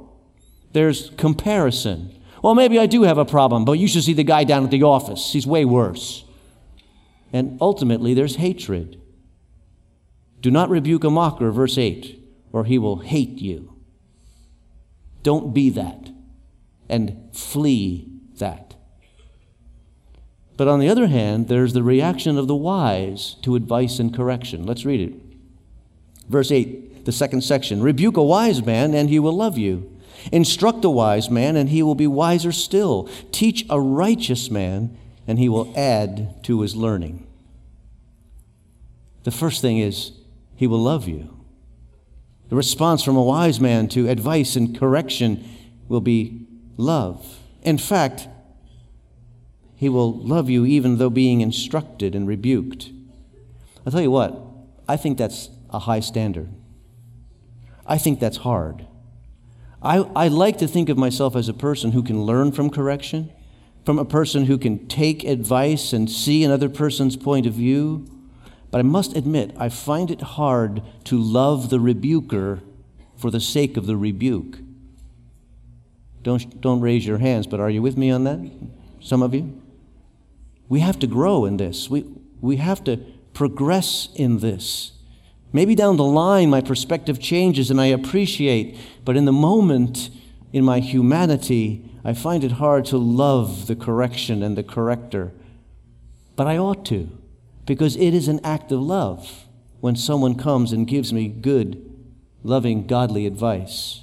There's 0.73 1.09
comparison. 1.11 2.15
Well, 2.43 2.55
maybe 2.55 2.79
I 2.79 2.85
do 2.85 3.03
have 3.03 3.17
a 3.17 3.25
problem, 3.25 3.65
but 3.65 3.73
you 3.73 3.87
should 3.87 4.03
see 4.03 4.13
the 4.13 4.23
guy 4.23 4.43
down 4.43 4.63
at 4.63 4.71
the 4.71 4.83
office. 4.83 5.33
He's 5.33 5.47
way 5.47 5.65
worse. 5.65 6.23
And 7.33 7.57
ultimately, 7.61 8.13
there's 8.13 8.37
hatred. 8.37 9.01
Do 10.41 10.51
not 10.51 10.69
rebuke 10.69 11.03
a 11.03 11.09
mocker, 11.09 11.51
verse 11.51 11.77
8 11.77 12.19
or 12.51 12.65
he 12.65 12.77
will 12.77 12.97
hate 12.97 13.37
you. 13.39 13.75
Don't 15.23 15.53
be 15.53 15.69
that 15.69 16.09
and 16.87 17.29
flee 17.33 18.09
that. 18.37 18.75
But 20.57 20.67
on 20.67 20.79
the 20.79 20.89
other 20.89 21.07
hand, 21.07 21.47
there's 21.47 21.73
the 21.73 21.83
reaction 21.83 22.37
of 22.37 22.47
the 22.47 22.55
wise 22.55 23.35
to 23.43 23.55
advice 23.55 23.99
and 23.99 24.13
correction. 24.13 24.65
Let's 24.65 24.85
read 24.85 24.99
it. 24.99 25.15
Verse 26.27 26.51
8, 26.51 27.05
the 27.05 27.11
second 27.11 27.41
section 27.41 27.81
Rebuke 27.81 28.17
a 28.17 28.23
wise 28.23 28.63
man, 28.65 28.93
and 28.93 29.09
he 29.09 29.19
will 29.19 29.35
love 29.35 29.57
you. 29.57 29.95
Instruct 30.31 30.83
a 30.85 30.89
wise 30.89 31.29
man, 31.29 31.55
and 31.55 31.69
he 31.69 31.83
will 31.83 31.95
be 31.95 32.07
wiser 32.07 32.51
still. 32.51 33.09
Teach 33.31 33.65
a 33.69 33.79
righteous 33.79 34.49
man, 34.49 34.97
and 35.27 35.39
he 35.39 35.49
will 35.49 35.73
add 35.77 36.43
to 36.43 36.61
his 36.61 36.75
learning. 36.75 37.25
The 39.23 39.31
first 39.31 39.61
thing 39.61 39.77
is, 39.77 40.11
he 40.55 40.67
will 40.67 40.81
love 40.81 41.07
you. 41.07 41.35
The 42.49 42.55
response 42.55 43.03
from 43.03 43.15
a 43.15 43.23
wise 43.23 43.59
man 43.59 43.87
to 43.89 44.09
advice 44.09 44.55
and 44.55 44.77
correction 44.77 45.47
will 45.87 46.01
be 46.01 46.47
love. 46.77 47.39
In 47.61 47.77
fact, 47.77 48.27
he 49.75 49.87
will 49.87 50.13
love 50.13 50.49
you 50.49 50.65
even 50.65 50.97
though 50.97 51.09
being 51.09 51.41
instructed 51.41 52.15
and 52.15 52.27
rebuked. 52.27 52.91
I'll 53.85 53.91
tell 53.91 54.01
you 54.01 54.11
what, 54.11 54.37
I 54.87 54.97
think 54.97 55.17
that's 55.17 55.49
a 55.69 55.79
high 55.79 55.99
standard. 55.99 56.49
I 57.85 57.97
think 57.97 58.19
that's 58.19 58.37
hard. 58.37 58.85
I, 59.81 59.97
I 60.15 60.27
like 60.27 60.57
to 60.57 60.67
think 60.67 60.89
of 60.89 60.97
myself 60.97 61.35
as 61.35 61.47
a 61.47 61.53
person 61.53 61.91
who 61.91 62.03
can 62.03 62.23
learn 62.23 62.51
from 62.51 62.69
correction, 62.69 63.31
from 63.85 63.97
a 63.97 64.05
person 64.05 64.45
who 64.45 64.57
can 64.57 64.87
take 64.87 65.23
advice 65.23 65.93
and 65.93 66.09
see 66.09 66.43
another 66.43 66.69
person's 66.69 67.15
point 67.15 67.45
of 67.45 67.53
view. 67.53 68.05
But 68.71 68.79
I 68.79 68.83
must 68.83 69.15
admit, 69.15 69.55
I 69.57 69.69
find 69.69 70.11
it 70.11 70.21
hard 70.21 70.83
to 71.05 71.17
love 71.17 71.69
the 71.69 71.79
rebuker 71.79 72.61
for 73.15 73.31
the 73.31 73.39
sake 73.39 73.77
of 73.77 73.85
the 73.85 73.97
rebuke. 73.97 74.59
Don't, 76.21 76.59
don't 76.59 76.81
raise 76.81 77.05
your 77.05 77.17
hands, 77.17 77.47
but 77.47 77.59
are 77.59 77.69
you 77.69 77.81
with 77.81 77.97
me 77.97 78.11
on 78.11 78.25
that? 78.25 78.51
Some 78.99 79.21
of 79.21 79.33
you? 79.33 79.61
We 80.67 80.81
have 80.81 80.99
to 80.99 81.07
grow 81.07 81.45
in 81.45 81.57
this. 81.57 81.89
We, 81.89 82.05
we 82.41 82.57
have 82.57 82.83
to 82.83 82.97
progress 83.33 84.09
in 84.13 84.39
this. 84.39 84.91
Maybe 85.51 85.75
down 85.75 85.97
the 85.97 86.03
line 86.03 86.49
my 86.49 86.61
perspective 86.61 87.19
changes 87.19 87.71
and 87.71 87.81
I 87.81 87.87
appreciate, 87.87 88.77
but 89.03 89.17
in 89.17 89.25
the 89.25 89.31
moment, 89.31 90.09
in 90.53 90.63
my 90.63 90.79
humanity, 90.79 91.89
I 92.03 92.13
find 92.13 92.43
it 92.43 92.53
hard 92.53 92.85
to 92.85 92.97
love 92.97 93.67
the 93.67 93.75
correction 93.75 94.43
and 94.43 94.57
the 94.57 94.63
corrector. 94.63 95.31
But 96.35 96.47
I 96.47 96.57
ought 96.57 96.85
to 96.87 97.09
because 97.65 97.95
it 97.95 98.13
is 98.13 98.27
an 98.27 98.39
act 98.43 98.71
of 98.71 98.81
love 98.81 99.45
when 99.79 99.95
someone 99.95 100.35
comes 100.35 100.71
and 100.71 100.87
gives 100.87 101.13
me 101.13 101.27
good, 101.27 101.83
loving, 102.43 102.87
godly 102.87 103.25
advice. 103.25 104.01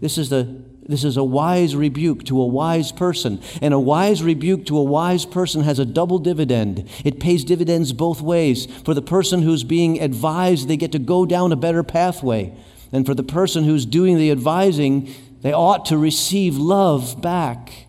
This 0.00 0.18
is, 0.18 0.28
the, 0.28 0.62
this 0.86 1.04
is 1.04 1.16
a 1.16 1.24
wise 1.24 1.74
rebuke 1.74 2.24
to 2.24 2.40
a 2.40 2.46
wise 2.46 2.92
person. 2.92 3.40
And 3.62 3.72
a 3.72 3.80
wise 3.80 4.22
rebuke 4.22 4.66
to 4.66 4.78
a 4.78 4.82
wise 4.82 5.24
person 5.24 5.62
has 5.62 5.78
a 5.78 5.84
double 5.84 6.18
dividend. 6.18 6.88
It 7.04 7.20
pays 7.20 7.44
dividends 7.44 7.92
both 7.92 8.20
ways. 8.20 8.66
For 8.84 8.92
the 8.92 9.02
person 9.02 9.42
who's 9.42 9.64
being 9.64 10.00
advised, 10.00 10.68
they 10.68 10.76
get 10.76 10.92
to 10.92 10.98
go 10.98 11.24
down 11.24 11.52
a 11.52 11.56
better 11.56 11.82
pathway. 11.82 12.54
And 12.92 13.06
for 13.06 13.14
the 13.14 13.22
person 13.22 13.64
who's 13.64 13.86
doing 13.86 14.18
the 14.18 14.30
advising, 14.30 15.12
they 15.40 15.52
ought 15.52 15.86
to 15.86 15.98
receive 15.98 16.56
love 16.56 17.20
back. 17.20 17.88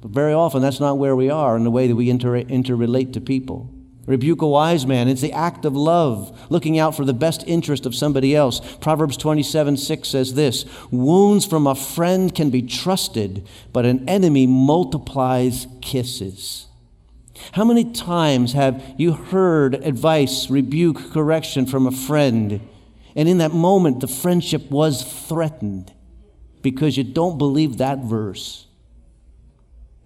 But 0.00 0.10
very 0.10 0.32
often 0.32 0.62
that's 0.62 0.80
not 0.80 0.98
where 0.98 1.14
we 1.14 1.30
are 1.30 1.56
in 1.56 1.64
the 1.64 1.70
way 1.70 1.86
that 1.86 1.94
we 1.94 2.10
inter- 2.10 2.42
interrelate 2.42 3.12
to 3.12 3.20
people. 3.20 3.70
Rebuke 4.06 4.42
a 4.42 4.48
wise 4.48 4.84
man. 4.84 5.06
It's 5.06 5.20
the 5.20 5.32
act 5.32 5.64
of 5.64 5.76
love, 5.76 6.50
looking 6.50 6.78
out 6.78 6.96
for 6.96 7.04
the 7.04 7.12
best 7.12 7.44
interest 7.46 7.86
of 7.86 7.94
somebody 7.94 8.34
else. 8.34 8.60
Proverbs 8.80 9.16
27 9.16 9.76
6 9.76 10.08
says 10.08 10.34
this 10.34 10.64
Wounds 10.90 11.46
from 11.46 11.66
a 11.66 11.74
friend 11.74 12.34
can 12.34 12.50
be 12.50 12.62
trusted, 12.62 13.46
but 13.72 13.86
an 13.86 14.08
enemy 14.08 14.46
multiplies 14.46 15.68
kisses. 15.80 16.66
How 17.52 17.64
many 17.64 17.92
times 17.92 18.52
have 18.54 18.82
you 18.96 19.12
heard 19.12 19.74
advice, 19.76 20.50
rebuke, 20.50 21.12
correction 21.12 21.66
from 21.66 21.86
a 21.86 21.92
friend, 21.92 22.60
and 23.14 23.28
in 23.28 23.38
that 23.38 23.52
moment 23.52 24.00
the 24.00 24.08
friendship 24.08 24.70
was 24.70 25.02
threatened 25.28 25.92
because 26.60 26.96
you 26.96 27.04
don't 27.04 27.38
believe 27.38 27.78
that 27.78 27.98
verse? 27.98 28.66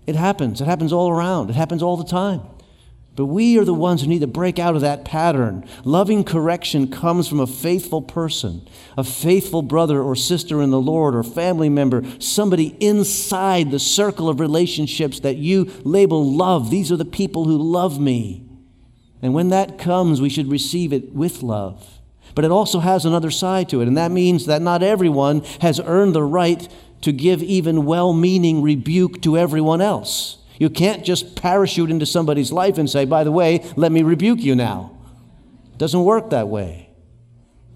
It 0.06 0.16
happens. 0.16 0.60
It 0.60 0.66
happens 0.66 0.92
all 0.92 1.10
around. 1.10 1.50
It 1.50 1.56
happens 1.56 1.82
all 1.82 1.96
the 1.96 2.04
time. 2.04 2.42
But 3.16 3.26
we 3.26 3.58
are 3.58 3.64
the 3.64 3.72
ones 3.72 4.02
who 4.02 4.08
need 4.08 4.20
to 4.20 4.26
break 4.26 4.58
out 4.58 4.74
of 4.74 4.82
that 4.82 5.06
pattern. 5.06 5.66
Loving 5.84 6.22
correction 6.22 6.88
comes 6.88 7.26
from 7.26 7.40
a 7.40 7.46
faithful 7.46 8.02
person, 8.02 8.68
a 8.98 9.02
faithful 9.04 9.62
brother 9.62 10.02
or 10.02 10.14
sister 10.14 10.60
in 10.60 10.70
the 10.70 10.80
Lord 10.80 11.16
or 11.16 11.22
family 11.22 11.70
member, 11.70 12.04
somebody 12.20 12.76
inside 12.78 13.70
the 13.70 13.78
circle 13.78 14.28
of 14.28 14.38
relationships 14.38 15.20
that 15.20 15.36
you 15.36 15.72
label 15.82 16.30
love. 16.30 16.70
These 16.70 16.92
are 16.92 16.96
the 16.96 17.06
people 17.06 17.46
who 17.46 17.56
love 17.56 17.98
me. 17.98 18.46
And 19.22 19.32
when 19.32 19.48
that 19.48 19.78
comes, 19.78 20.20
we 20.20 20.28
should 20.28 20.50
receive 20.50 20.92
it 20.92 21.14
with 21.14 21.42
love. 21.42 22.00
But 22.34 22.44
it 22.44 22.50
also 22.50 22.80
has 22.80 23.06
another 23.06 23.30
side 23.30 23.70
to 23.70 23.80
it, 23.80 23.88
and 23.88 23.96
that 23.96 24.10
means 24.10 24.44
that 24.44 24.60
not 24.60 24.82
everyone 24.82 25.42
has 25.62 25.80
earned 25.80 26.14
the 26.14 26.22
right 26.22 26.68
to 27.00 27.12
give 27.12 27.42
even 27.42 27.86
well 27.86 28.12
meaning 28.12 28.60
rebuke 28.60 29.22
to 29.22 29.38
everyone 29.38 29.80
else. 29.80 30.36
You 30.58 30.70
can't 30.70 31.04
just 31.04 31.36
parachute 31.36 31.90
into 31.90 32.06
somebody's 32.06 32.52
life 32.52 32.78
and 32.78 32.88
say, 32.88 33.04
by 33.04 33.24
the 33.24 33.32
way, 33.32 33.64
let 33.76 33.92
me 33.92 34.02
rebuke 34.02 34.40
you 34.40 34.54
now. 34.54 34.96
It 35.72 35.78
doesn't 35.78 36.04
work 36.04 36.30
that 36.30 36.48
way. 36.48 36.90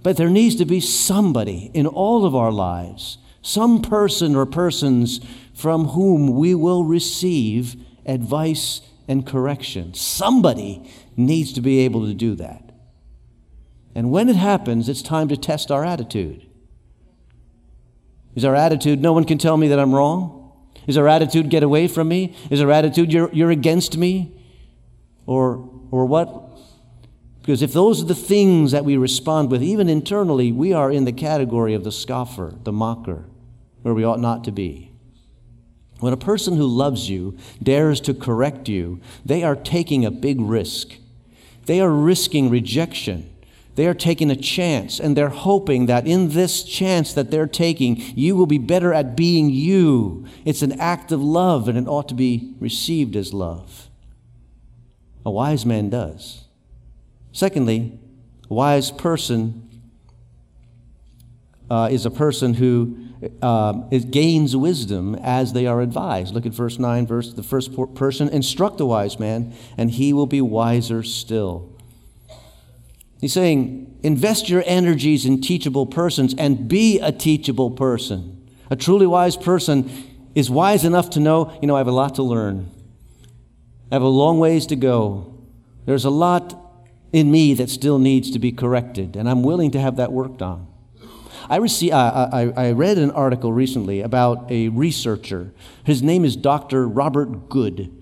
But 0.03 0.17
there 0.17 0.31
needs 0.31 0.57
to 0.57 0.65
be 0.65 0.81
somebody 0.81 1.71
in 1.75 1.87
all 1.87 2.25
of 2.25 2.35
our 2.35 2.51
lives, 2.51 3.19
some 3.43 3.83
person 3.83 4.35
or 4.35 4.47
persons 4.47 5.21
from 5.53 5.89
whom 5.89 6.35
we 6.35 6.55
will 6.55 6.85
receive 6.85 7.77
advice 8.07 8.81
and 9.07 9.27
correction. 9.27 9.93
Somebody 9.93 10.91
needs 11.17 11.53
to 11.53 11.61
be 11.61 11.81
able 11.81 12.07
to 12.07 12.15
do 12.15 12.35
that. 12.37 12.73
And 13.95 14.11
when 14.11 14.29
it 14.29 14.37
happens, 14.37 14.89
it's 14.89 15.03
time 15.03 15.29
to 15.29 15.37
test 15.37 15.71
our 15.71 15.85
attitude. 15.85 16.47
Is 18.35 18.45
our 18.45 18.55
attitude, 18.55 19.03
no 19.03 19.13
one 19.13 19.25
can 19.25 19.37
tell 19.37 19.57
me 19.57 19.69
that 19.69 19.79
I'm 19.79 19.95
wrong? 19.95 20.40
Is 20.87 20.97
our 20.97 21.09
attitude, 21.09 21.51
get 21.51 21.63
away 21.63 21.89
from 21.89 22.09
me? 22.09 22.37
Is 22.51 22.61
our 22.61 22.71
attitude, 22.71 23.13
you're, 23.13 23.31
you're 23.33 23.51
against 23.51 23.97
me? 23.97 24.37
Or, 25.27 25.69
or 25.91 26.07
what? 26.07 26.51
Because 27.43 27.63
if 27.63 27.73
those 27.73 28.03
are 28.03 28.07
the 28.07 28.15
things 28.15 28.73
that 28.73 28.85
we 28.85 28.97
respond 28.97 29.51
with, 29.51 29.63
even 29.63 29.89
internally, 29.89 30.53
we 30.53 30.73
are 30.73 30.91
in 30.91 31.05
the 31.05 31.13
category 31.13 31.75
of 31.75 31.85
the 31.85 31.93
scoffer, 31.93 32.55
the 32.65 32.73
mocker, 32.73 33.25
where 33.83 33.95
we 33.95 34.05
ought 34.05 34.21
not 34.21 34.45
to 34.45 34.53
be. 34.53 34.93
When 36.01 36.13
a 36.13 36.19
person 36.19 36.57
who 36.57 36.67
loves 36.67 37.11
you 37.11 37.37
dares 37.63 38.01
to 38.03 38.15
correct 38.15 38.69
you, 38.69 39.01
they 39.25 39.43
are 39.43 39.57
taking 39.57 40.05
a 40.05 40.11
big 40.11 40.41
risk. 40.41 40.97
They 41.67 41.81
are 41.81 41.91
risking 41.91 42.51
rejection. 42.51 43.31
They 43.81 43.87
are 43.87 43.95
taking 43.95 44.31
a 44.31 44.37
chance 44.37 45.01
and 45.01 45.17
they're 45.17 45.31
hoping 45.31 45.87
that 45.87 46.07
in 46.07 46.33
this 46.33 46.65
chance 46.65 47.15
that 47.15 47.31
they're 47.31 47.47
taking, 47.47 47.97
you 48.15 48.37
will 48.37 48.45
be 48.45 48.59
better 48.59 48.93
at 48.93 49.17
being 49.17 49.49
you. 49.49 50.27
It's 50.45 50.61
an 50.61 50.79
act 50.79 51.13
of 51.13 51.23
love 51.23 51.67
and 51.67 51.79
it 51.79 51.89
ought 51.89 52.07
to 52.11 52.15
be 52.15 52.53
received 52.61 53.17
as 53.17 53.33
love. 53.33 53.89
A 55.25 55.31
wise 55.31 55.65
man 55.65 55.89
does. 55.89 56.45
Secondly, 57.33 57.99
a 58.51 58.53
wise 58.53 58.91
person 58.91 59.67
uh, 61.71 61.89
is 61.91 62.05
a 62.05 62.11
person 62.11 62.53
who 62.53 62.99
uh, 63.41 63.73
gains 64.11 64.55
wisdom 64.55 65.15
as 65.15 65.55
they 65.55 65.67
are 65.67 65.81
advised. 65.81 66.35
Look 66.35 66.45
at 66.45 66.53
verse 66.53 66.79
9, 66.79 67.07
verse 67.07 67.33
the 67.33 67.43
first 67.43 67.71
person 67.95 68.29
instruct 68.29 68.77
the 68.77 68.85
wise 68.85 69.19
man, 69.19 69.55
and 69.79 69.91
he 69.91 70.13
will 70.13 70.27
be 70.27 70.43
wiser 70.43 71.03
still. 71.03 71.80
He's 73.21 73.35
saying, 73.35 73.99
invest 74.03 74.49
your 74.49 74.63
energies 74.65 75.27
in 75.27 75.43
teachable 75.43 75.87
persons 75.87 76.35
and 76.39 76.69
be 76.69 76.99
a 77.01 77.13
teachable 77.13 77.71
person. 77.71 78.49
A 78.71 78.77
truly 78.77 79.07
wise 79.07 79.37
person 79.37 79.91
is 80.35 80.49
wise 80.49 80.85
enough 80.85 81.11
to 81.11 81.21
know, 81.21 81.57
you 81.61 81.69
know, 81.69 81.75
I 81.75 81.79
have 81.79 81.87
a 81.87 81.93
lot 81.93 82.15
to 82.15 82.23
learn. 82.23 82.71
I 83.91 83.95
have 83.97 84.03
a 84.03 84.09
long 84.09 84.39
ways 84.39 84.67
to 84.67 84.77
go. 84.77 85.35
There's 85.85 86.05
a 86.05 86.11
lot 86.11 86.57
in 87.13 87.31
me 87.31 87.55
that 87.55 87.69
still 87.69 87.99
needs 87.99 88.31
to 88.31 88.39
be 88.39 88.53
corrected, 88.53 89.17
and 89.17 89.29
I'm 89.29 89.43
willing 89.43 89.73
to 89.73 89.81
have 89.81 89.97
that 89.97 90.13
worked 90.13 90.41
on. 90.41 90.69
I, 91.49 91.57
received, 91.57 91.93
uh, 91.93 92.29
I, 92.33 92.53
I 92.57 92.73
read 92.73 92.97
an 92.97 93.11
article 93.11 93.53
recently 93.53 94.01
about 94.01 94.51
a 94.51 94.69
researcher. 94.69 95.53
His 95.85 96.01
name 96.03 96.25
is 96.25 96.37
Dr. 96.37 96.87
Robert 96.87 97.49
Good 97.49 98.00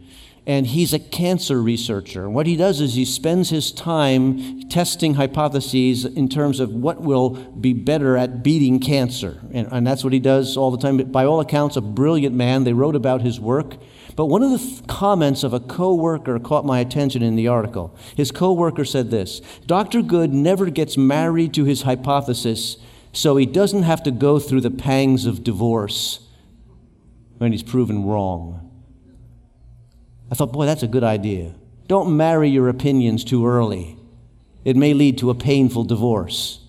and 0.49 0.67
he's 0.67 0.95
a 0.95 0.99
cancer 0.99 1.61
researcher. 1.61 2.29
What 2.29 2.47
he 2.47 2.57
does 2.57 2.81
is 2.81 2.95
he 2.95 3.05
spends 3.05 3.51
his 3.51 3.71
time 3.71 4.67
testing 4.71 5.15
hypotheses 5.15 6.07
in 6.07 6.31
terms 6.31 6.59
of 6.59 6.73
what 6.73 7.03
will 7.03 7.29
be 7.29 7.75
better 7.75 8.17
at 8.17 8.43
beating 8.43 8.81
cancer. 8.81 9.43
And, 9.53 9.69
and 9.71 9.87
that's 9.87 10.03
what 10.03 10.15
he 10.15 10.19
does 10.19 10.57
all 10.57 10.71
the 10.71 10.79
time. 10.79 10.97
By 10.97 11.27
all 11.27 11.41
accounts, 11.41 11.77
a 11.77 11.83
brilliant 11.83 12.35
man. 12.35 12.65
They 12.65 12.73
wrote 12.73 12.97
about 12.97 13.21
his 13.21 13.39
work. 13.39 13.75
But 14.17 14.27
one 14.27 14.43
of 14.43 14.51
the 14.51 14.59
th- 14.59 14.87
comments 14.87 15.43
of 15.43 15.53
a 15.53 15.61
coworker 15.61 16.39
caught 16.39 16.65
my 16.65 16.81
attention 16.81 17.23
in 17.23 17.37
the 17.37 17.47
article. 17.47 17.95
His 18.17 18.31
coworker 18.31 18.87
said 18.87 19.11
this 19.11 19.41
Dr. 19.67 20.01
Good 20.01 20.33
never 20.33 20.71
gets 20.71 20.97
married 20.97 21.53
to 21.55 21.65
his 21.65 21.83
hypothesis, 21.83 22.79
so 23.13 23.37
he 23.37 23.45
doesn't 23.45 23.83
have 23.83 24.03
to 24.05 24.11
go 24.11 24.39
through 24.39 24.63
the 24.63 24.71
pangs 24.71 25.27
of 25.27 25.45
divorce 25.45 26.27
when 27.37 27.53
he's 27.53 27.63
proven 27.63 28.07
wrong. 28.07 28.68
I 30.31 30.35
thought, 30.35 30.53
boy, 30.53 30.67
that's 30.67 30.83
a 30.83 30.89
good 30.89 31.05
idea. 31.05 31.55
Don't 31.87 32.17
marry 32.17 32.51
your 32.51 32.69
opinions 32.69 33.25
too 33.25 33.47
early. 33.47 33.97
It 34.65 34.77
may 34.77 34.93
lead 34.93 35.19
to 35.19 35.31
a 35.31 35.35
painful 35.35 35.85
divorce. 35.85 36.61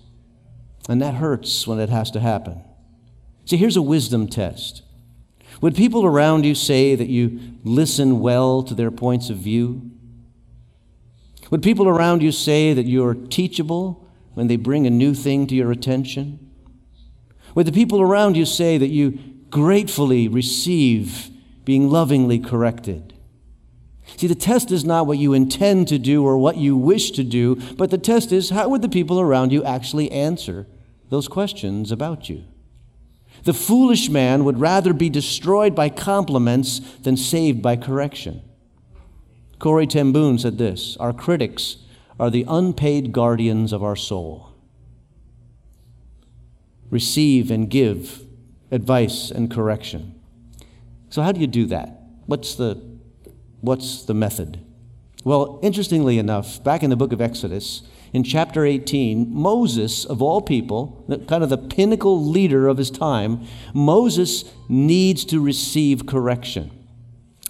And 0.88 1.02
that 1.02 1.14
hurts 1.14 1.66
when 1.66 1.78
it 1.78 1.90
has 1.90 2.10
to 2.12 2.20
happen. 2.20 2.62
See, 3.44 3.56
here's 3.56 3.76
a 3.76 3.82
wisdom 3.82 4.28
test. 4.28 4.82
Would 5.60 5.76
people 5.76 6.06
around 6.06 6.46
you 6.46 6.54
say 6.54 6.94
that 6.94 7.08
you 7.08 7.38
listen 7.64 8.20
well 8.20 8.62
to 8.62 8.74
their 8.74 8.90
points 8.90 9.28
of 9.28 9.36
view? 9.36 9.90
Would 11.50 11.62
people 11.62 11.88
around 11.88 12.22
you 12.22 12.32
say 12.32 12.72
that 12.72 12.86
you're 12.86 13.14
teachable 13.14 14.08
when 14.34 14.46
they 14.46 14.56
bring 14.56 14.86
a 14.86 14.90
new 14.90 15.14
thing 15.14 15.46
to 15.48 15.54
your 15.54 15.70
attention? 15.70 16.50
Would 17.54 17.66
the 17.66 17.72
people 17.72 18.00
around 18.00 18.36
you 18.36 18.46
say 18.46 18.78
that 18.78 18.88
you 18.88 19.18
gratefully 19.50 20.28
receive 20.28 21.28
being 21.64 21.90
lovingly 21.90 22.38
corrected? 22.38 23.14
See, 24.16 24.26
the 24.26 24.34
test 24.34 24.70
is 24.70 24.84
not 24.84 25.06
what 25.06 25.18
you 25.18 25.32
intend 25.32 25.88
to 25.88 25.98
do 25.98 26.24
or 26.24 26.36
what 26.36 26.56
you 26.56 26.76
wish 26.76 27.10
to 27.12 27.24
do, 27.24 27.56
but 27.76 27.90
the 27.90 27.98
test 27.98 28.32
is 28.32 28.50
how 28.50 28.68
would 28.68 28.82
the 28.82 28.88
people 28.88 29.20
around 29.20 29.52
you 29.52 29.64
actually 29.64 30.10
answer 30.10 30.66
those 31.08 31.28
questions 31.28 31.90
about 31.90 32.28
you? 32.28 32.44
The 33.44 33.54
foolish 33.54 34.10
man 34.10 34.44
would 34.44 34.60
rather 34.60 34.92
be 34.92 35.08
destroyed 35.08 35.74
by 35.74 35.88
compliments 35.88 36.80
than 37.02 37.16
saved 37.16 37.62
by 37.62 37.76
correction. 37.76 38.42
Corrie 39.58 39.86
ten 39.86 40.38
said 40.38 40.58
this 40.58 40.96
Our 40.98 41.12
critics 41.12 41.78
are 42.18 42.30
the 42.30 42.44
unpaid 42.48 43.12
guardians 43.12 43.72
of 43.72 43.82
our 43.82 43.96
soul. 43.96 44.52
Receive 46.90 47.50
and 47.50 47.70
give 47.70 48.26
advice 48.70 49.30
and 49.30 49.50
correction. 49.50 50.20
So, 51.08 51.22
how 51.22 51.32
do 51.32 51.40
you 51.40 51.46
do 51.46 51.66
that? 51.66 52.02
What's 52.26 52.54
the 52.54 52.89
What's 53.60 54.02
the 54.02 54.14
method? 54.14 54.60
Well, 55.24 55.60
interestingly 55.62 56.18
enough, 56.18 56.62
back 56.64 56.82
in 56.82 56.90
the 56.90 56.96
book 56.96 57.12
of 57.12 57.20
Exodus, 57.20 57.82
in 58.12 58.24
chapter 58.24 58.64
18, 58.64 59.32
Moses, 59.32 60.04
of 60.04 60.20
all 60.22 60.40
people, 60.40 61.04
kind 61.28 61.44
of 61.44 61.50
the 61.50 61.58
pinnacle 61.58 62.24
leader 62.24 62.66
of 62.66 62.78
his 62.78 62.90
time, 62.90 63.46
Moses 63.72 64.44
needs 64.68 65.24
to 65.26 65.40
receive 65.40 66.06
correction. 66.06 66.70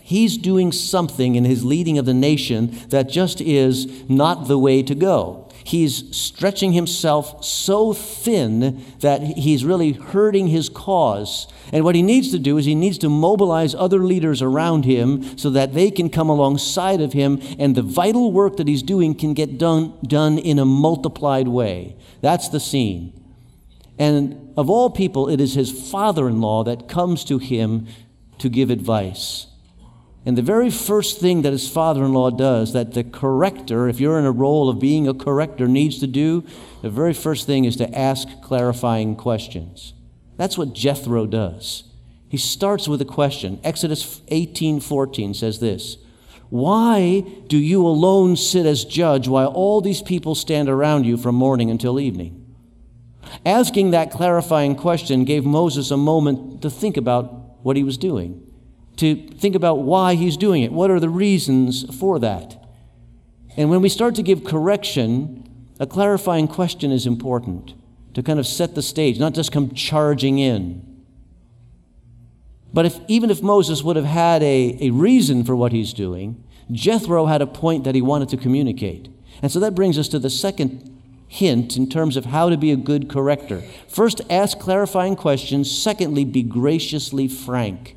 He's 0.03 0.37
doing 0.37 0.73
something 0.73 1.37
in 1.37 1.44
his 1.44 1.64
leading 1.64 1.96
of 1.96 2.05
the 2.05 2.14
nation 2.14 2.77
that 2.88 3.09
just 3.09 3.40
is 3.40 3.87
not 4.11 4.49
the 4.49 4.59
way 4.59 4.83
to 4.83 4.94
go. 4.94 5.49
He's 5.64 6.16
stretching 6.16 6.73
himself 6.73 7.44
so 7.44 7.92
thin 7.92 8.85
that 9.01 9.23
he's 9.23 9.64
really 9.64 9.92
hurting 9.92 10.49
his 10.49 10.68
cause. 10.68 11.46
And 11.73 11.85
what 11.85 11.94
he 11.94 12.03
needs 12.03 12.31
to 12.33 12.38
do 12.38 12.59
is 12.59 12.64
he 12.64 12.75
needs 12.75 12.99
to 12.99 13.09
mobilize 13.09 13.75
other 13.75 14.01
leaders 14.01 14.42
around 14.42 14.85
him 14.85 15.38
so 15.38 15.51
that 15.51 15.75
they 15.75 15.90
can 15.90 16.11
come 16.11 16.29
alongside 16.29 17.01
of 17.01 17.12
him 17.12 17.40
and 17.59 17.75
the 17.75 17.83
vital 17.83 18.33
work 18.33 18.57
that 18.57 18.68
he's 18.68 18.83
doing 18.83 19.14
can 19.14 19.35
get 19.35 19.59
done, 19.59 19.92
done 20.03 20.38
in 20.38 20.59
a 20.59 20.64
multiplied 20.64 21.49
way. 21.49 21.96
That's 22.20 22.49
the 22.49 22.61
scene. 22.61 23.12
And 23.99 24.55
of 24.57 24.70
all 24.70 24.88
people, 24.88 25.29
it 25.29 25.40
is 25.40 25.55
his 25.55 25.70
father 25.90 26.27
in 26.27 26.40
law 26.40 26.64
that 26.64 26.88
comes 26.88 27.23
to 27.25 27.38
him 27.38 27.87
to 28.38 28.49
give 28.49 28.70
advice. 28.70 29.46
And 30.26 30.37
the 30.37 30.42
very 30.42 30.68
first 30.68 31.18
thing 31.18 31.42
that 31.42 31.52
his 31.52 31.68
father 31.68 32.04
in 32.04 32.12
law 32.12 32.30
does, 32.30 32.74
that 32.74 32.92
the 32.92 33.04
corrector, 33.04 33.88
if 33.88 34.00
you're 34.00 34.18
in 34.18 34.26
a 34.26 34.33
role 34.33 34.68
of 34.68 34.78
being 34.78 35.09
a 35.09 35.14
corrector, 35.14 35.66
needs 35.66 35.98
to 36.00 36.06
do, 36.06 36.44
the 36.83 36.90
very 36.90 37.14
first 37.14 37.46
thing 37.46 37.64
is 37.64 37.76
to 37.76 37.98
ask 37.98 38.28
clarifying 38.42 39.16
questions. 39.16 39.94
That's 40.37 40.59
what 40.59 40.74
Jethro 40.74 41.26
does. 41.26 41.85
He 42.28 42.37
starts 42.37 42.87
with 42.87 43.00
a 43.00 43.06
question. 43.06 43.61
Exodus 43.64 44.20
18:14 44.28 45.35
says 45.35 45.59
this: 45.59 45.96
"Why 46.50 47.24
do 47.48 47.56
you 47.56 47.87
alone 47.87 48.37
sit 48.37 48.66
as 48.66 48.85
judge 48.85 49.26
while 49.26 49.48
all 49.48 49.80
these 49.80 50.02
people 50.02 50.35
stand 50.35 50.68
around 50.68 51.06
you 51.06 51.16
from 51.16 51.35
morning 51.35 51.70
until 51.70 51.98
evening?" 51.98 52.44
Asking 53.46 53.90
that 53.90 54.11
clarifying 54.11 54.74
question 54.74 55.24
gave 55.24 55.44
Moses 55.46 55.90
a 55.90 55.96
moment 55.96 56.61
to 56.62 56.70
think 56.70 56.96
about 56.96 57.56
what 57.62 57.76
he 57.76 57.85
was 57.85 57.96
doing 57.96 58.42
to 59.01 59.17
think 59.17 59.55
about 59.55 59.81
why 59.81 60.15
he's 60.15 60.37
doing 60.37 60.63
it. 60.63 60.73
What 60.73 60.91
are 60.91 61.01
the 61.01 61.09
reasons 61.09 61.85
for 61.97 62.19
that? 62.19 62.57
And 63.57 63.71
when 63.71 63.81
we 63.81 63.89
start 63.89 64.15
to 64.17 64.23
give 64.23 64.45
correction, 64.45 65.69
a 65.79 65.87
clarifying 65.87 66.47
question 66.47 66.93
is 66.93 67.07
important 67.07 67.75
to 68.15 68.23
kind 68.23 68.39
of 68.39 68.47
set 68.47 68.75
the 68.75 68.83
stage, 68.83 69.19
not 69.19 69.35
just 69.35 69.53
come 69.53 69.75
charging 69.75 70.39
in. 70.39 70.87
But 72.73 72.87
if, 72.87 73.01
even 73.09 73.31
if 73.31 73.43
Moses 73.43 73.83
would 73.83 73.97
have 73.97 74.05
had 74.05 74.43
a, 74.43 74.77
a 74.81 74.91
reason 74.91 75.45
for 75.45 75.57
what 75.57 75.73
he's 75.73 75.93
doing, 75.93 76.45
Jethro 76.71 77.27
had 77.27 77.43
a 77.43 77.47
point 77.47 77.85
that 77.85 77.95
he 77.95 78.03
wanted 78.03 78.29
to 78.29 78.37
communicate. 78.37 79.09
And 79.43 79.51
so 79.51 79.59
that 79.61 79.75
brings 79.75 79.99
us 79.99 80.09
to 80.09 80.19
the 80.19 80.31
second 80.31 80.87
hint 81.27 81.77
in 81.77 81.89
terms 81.89 82.17
of 82.17 82.27
how 82.27 82.51
to 82.51 82.57
be 82.57 82.71
a 82.71 82.77
good 82.77 83.09
corrector. 83.09 83.63
First, 83.89 84.21
ask 84.29 84.59
clarifying 84.59 85.17
questions. 85.17 85.71
Secondly, 85.71 86.25
be 86.25 86.43
graciously 86.43 87.29
frank. 87.29 87.97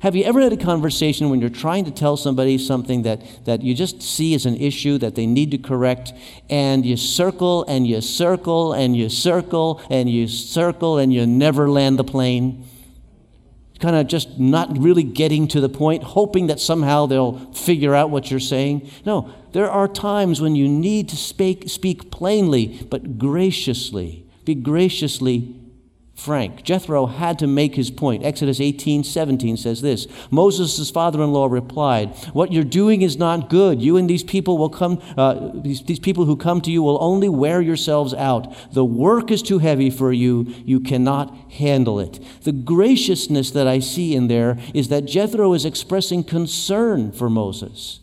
Have 0.00 0.14
you 0.14 0.22
ever 0.24 0.40
had 0.40 0.52
a 0.52 0.56
conversation 0.56 1.28
when 1.28 1.40
you're 1.40 1.50
trying 1.50 1.84
to 1.84 1.90
tell 1.90 2.16
somebody 2.16 2.56
something 2.56 3.02
that, 3.02 3.44
that 3.46 3.62
you 3.62 3.74
just 3.74 4.00
see 4.00 4.32
as 4.34 4.46
an 4.46 4.56
issue 4.56 4.96
that 4.98 5.16
they 5.16 5.26
need 5.26 5.50
to 5.50 5.58
correct, 5.58 6.12
and 6.48 6.86
you 6.86 6.96
circle 6.96 7.64
and 7.64 7.84
you 7.84 8.00
circle 8.00 8.72
and 8.72 8.96
you 8.96 9.08
circle 9.08 9.82
and 9.90 10.08
you 10.08 10.28
circle 10.28 10.98
and 10.98 11.12
you 11.12 11.26
never 11.26 11.68
land 11.68 11.98
the 11.98 12.04
plane? 12.04 12.64
Kind 13.80 13.96
of 13.96 14.06
just 14.06 14.38
not 14.38 14.78
really 14.78 15.02
getting 15.02 15.48
to 15.48 15.60
the 15.60 15.68
point, 15.68 16.04
hoping 16.04 16.46
that 16.46 16.60
somehow 16.60 17.06
they'll 17.06 17.38
figure 17.52 17.94
out 17.94 18.10
what 18.10 18.30
you're 18.30 18.40
saying. 18.40 18.88
No, 19.04 19.34
there 19.52 19.70
are 19.70 19.88
times 19.88 20.40
when 20.40 20.54
you 20.54 20.68
need 20.68 21.08
to 21.08 21.16
speak, 21.16 21.68
speak 21.68 22.12
plainly, 22.12 22.86
but 22.88 23.18
graciously. 23.18 24.26
Be 24.44 24.54
graciously 24.54 25.56
frank. 26.18 26.64
Jethro 26.64 27.06
had 27.06 27.38
to 27.38 27.46
make 27.46 27.76
his 27.76 27.90
point. 27.90 28.24
Exodus 28.24 28.60
18 28.60 29.04
17 29.04 29.56
says 29.56 29.80
this 29.80 30.06
Moses' 30.30 30.90
father 30.90 31.22
in 31.22 31.32
law 31.32 31.46
replied, 31.46 32.10
What 32.32 32.52
you're 32.52 32.64
doing 32.64 33.02
is 33.02 33.16
not 33.16 33.48
good. 33.48 33.80
You 33.80 33.96
and 33.96 34.10
these 34.10 34.24
people 34.24 34.58
will 34.58 34.68
come, 34.68 35.00
uh, 35.16 35.50
these, 35.54 35.82
these 35.82 36.00
people 36.00 36.24
who 36.24 36.36
come 36.36 36.60
to 36.62 36.72
you 36.72 36.82
will 36.82 36.98
only 37.00 37.28
wear 37.28 37.60
yourselves 37.60 38.12
out. 38.14 38.52
The 38.72 38.84
work 38.84 39.30
is 39.30 39.42
too 39.42 39.60
heavy 39.60 39.90
for 39.90 40.12
you. 40.12 40.52
You 40.64 40.80
cannot 40.80 41.34
handle 41.52 42.00
it. 42.00 42.18
The 42.42 42.52
graciousness 42.52 43.52
that 43.52 43.68
I 43.68 43.78
see 43.78 44.14
in 44.14 44.26
there 44.26 44.58
is 44.74 44.88
that 44.88 45.06
Jethro 45.06 45.54
is 45.54 45.64
expressing 45.64 46.24
concern 46.24 47.12
for 47.12 47.30
Moses. 47.30 48.00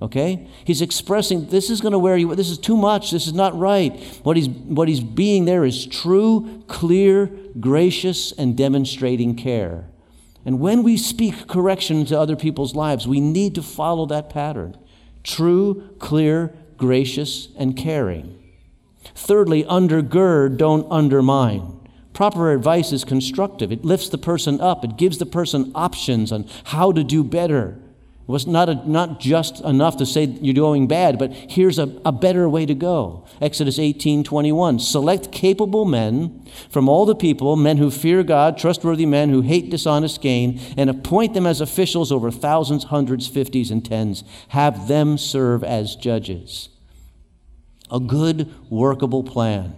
Okay? 0.00 0.46
He's 0.64 0.82
expressing 0.82 1.46
this 1.48 1.70
is 1.70 1.80
going 1.80 1.92
to 1.92 1.98
wear 1.98 2.16
you, 2.16 2.34
this 2.34 2.50
is 2.50 2.58
too 2.58 2.76
much, 2.76 3.10
this 3.10 3.26
is 3.26 3.32
not 3.32 3.58
right. 3.58 3.98
What 4.22 4.36
he's, 4.36 4.48
what 4.48 4.88
he's 4.88 5.00
being 5.00 5.46
there 5.46 5.64
is 5.64 5.86
true, 5.86 6.62
clear, 6.66 7.30
gracious, 7.58 8.32
and 8.32 8.56
demonstrating 8.56 9.36
care. 9.36 9.86
And 10.44 10.60
when 10.60 10.82
we 10.82 10.96
speak 10.96 11.48
correction 11.48 12.04
to 12.06 12.18
other 12.18 12.36
people's 12.36 12.74
lives, 12.74 13.08
we 13.08 13.20
need 13.20 13.54
to 13.56 13.62
follow 13.62 14.06
that 14.06 14.30
pattern 14.30 14.76
true, 15.24 15.90
clear, 15.98 16.54
gracious, 16.76 17.48
and 17.56 17.76
caring. 17.76 18.40
Thirdly, 19.16 19.64
undergird, 19.64 20.56
don't 20.56 20.86
undermine. 20.88 21.80
Proper 22.12 22.52
advice 22.52 22.92
is 22.92 23.04
constructive. 23.04 23.72
It 23.72 23.84
lifts 23.84 24.08
the 24.08 24.18
person 24.18 24.60
up. 24.60 24.84
It 24.84 24.96
gives 24.96 25.18
the 25.18 25.26
person 25.26 25.72
options 25.74 26.30
on 26.30 26.48
how 26.64 26.92
to 26.92 27.02
do 27.02 27.24
better. 27.24 27.76
Was 28.26 28.44
not, 28.44 28.68
a, 28.68 28.74
not 28.90 29.20
just 29.20 29.60
enough 29.60 29.98
to 29.98 30.06
say 30.06 30.24
you're 30.24 30.52
doing 30.52 30.88
bad, 30.88 31.16
but 31.16 31.32
here's 31.32 31.78
a, 31.78 31.84
a 32.04 32.10
better 32.10 32.48
way 32.48 32.66
to 32.66 32.74
go. 32.74 33.24
Exodus 33.40 33.78
18 33.78 34.24
21. 34.24 34.80
Select 34.80 35.30
capable 35.30 35.84
men 35.84 36.44
from 36.68 36.88
all 36.88 37.06
the 37.06 37.14
people, 37.14 37.54
men 37.54 37.76
who 37.76 37.88
fear 37.88 38.24
God, 38.24 38.58
trustworthy 38.58 39.06
men 39.06 39.30
who 39.30 39.42
hate 39.42 39.70
dishonest 39.70 40.20
gain, 40.20 40.60
and 40.76 40.90
appoint 40.90 41.34
them 41.34 41.46
as 41.46 41.60
officials 41.60 42.10
over 42.10 42.32
thousands, 42.32 42.84
hundreds, 42.84 43.28
fifties, 43.28 43.70
and 43.70 43.84
tens. 43.84 44.24
Have 44.48 44.88
them 44.88 45.18
serve 45.18 45.62
as 45.62 45.94
judges. 45.94 46.68
A 47.92 48.00
good, 48.00 48.52
workable 48.68 49.22
plan. 49.22 49.76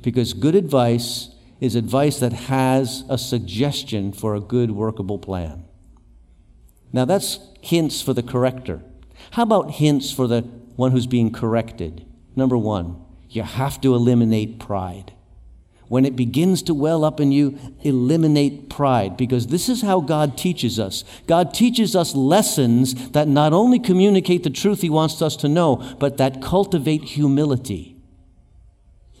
Because 0.00 0.32
good 0.32 0.54
advice 0.54 1.34
is 1.60 1.74
advice 1.74 2.20
that 2.20 2.32
has 2.32 3.02
a 3.10 3.18
suggestion 3.18 4.12
for 4.12 4.36
a 4.36 4.40
good, 4.40 4.70
workable 4.70 5.18
plan. 5.18 5.64
Now, 6.92 7.04
that's 7.04 7.38
hints 7.60 8.02
for 8.02 8.12
the 8.12 8.22
corrector. 8.22 8.82
How 9.32 9.42
about 9.44 9.72
hints 9.72 10.10
for 10.10 10.26
the 10.26 10.42
one 10.76 10.92
who's 10.92 11.06
being 11.06 11.30
corrected? 11.30 12.06
Number 12.34 12.56
one, 12.56 12.96
you 13.28 13.42
have 13.42 13.80
to 13.82 13.94
eliminate 13.94 14.58
pride. 14.58 15.12
When 15.90 16.04
it 16.04 16.14
begins 16.14 16.62
to 16.62 16.74
well 16.74 17.04
up 17.04 17.18
in 17.18 17.32
you, 17.32 17.58
eliminate 17.82 18.70
pride 18.70 19.16
because 19.16 19.48
this 19.48 19.68
is 19.68 19.82
how 19.82 20.00
God 20.00 20.38
teaches 20.38 20.78
us. 20.78 21.02
God 21.26 21.52
teaches 21.52 21.96
us 21.96 22.14
lessons 22.14 23.10
that 23.10 23.26
not 23.26 23.52
only 23.52 23.80
communicate 23.80 24.44
the 24.44 24.50
truth 24.50 24.82
He 24.82 24.90
wants 24.90 25.20
us 25.20 25.34
to 25.36 25.48
know, 25.48 25.76
but 25.98 26.16
that 26.18 26.40
cultivate 26.40 27.02
humility. 27.02 27.96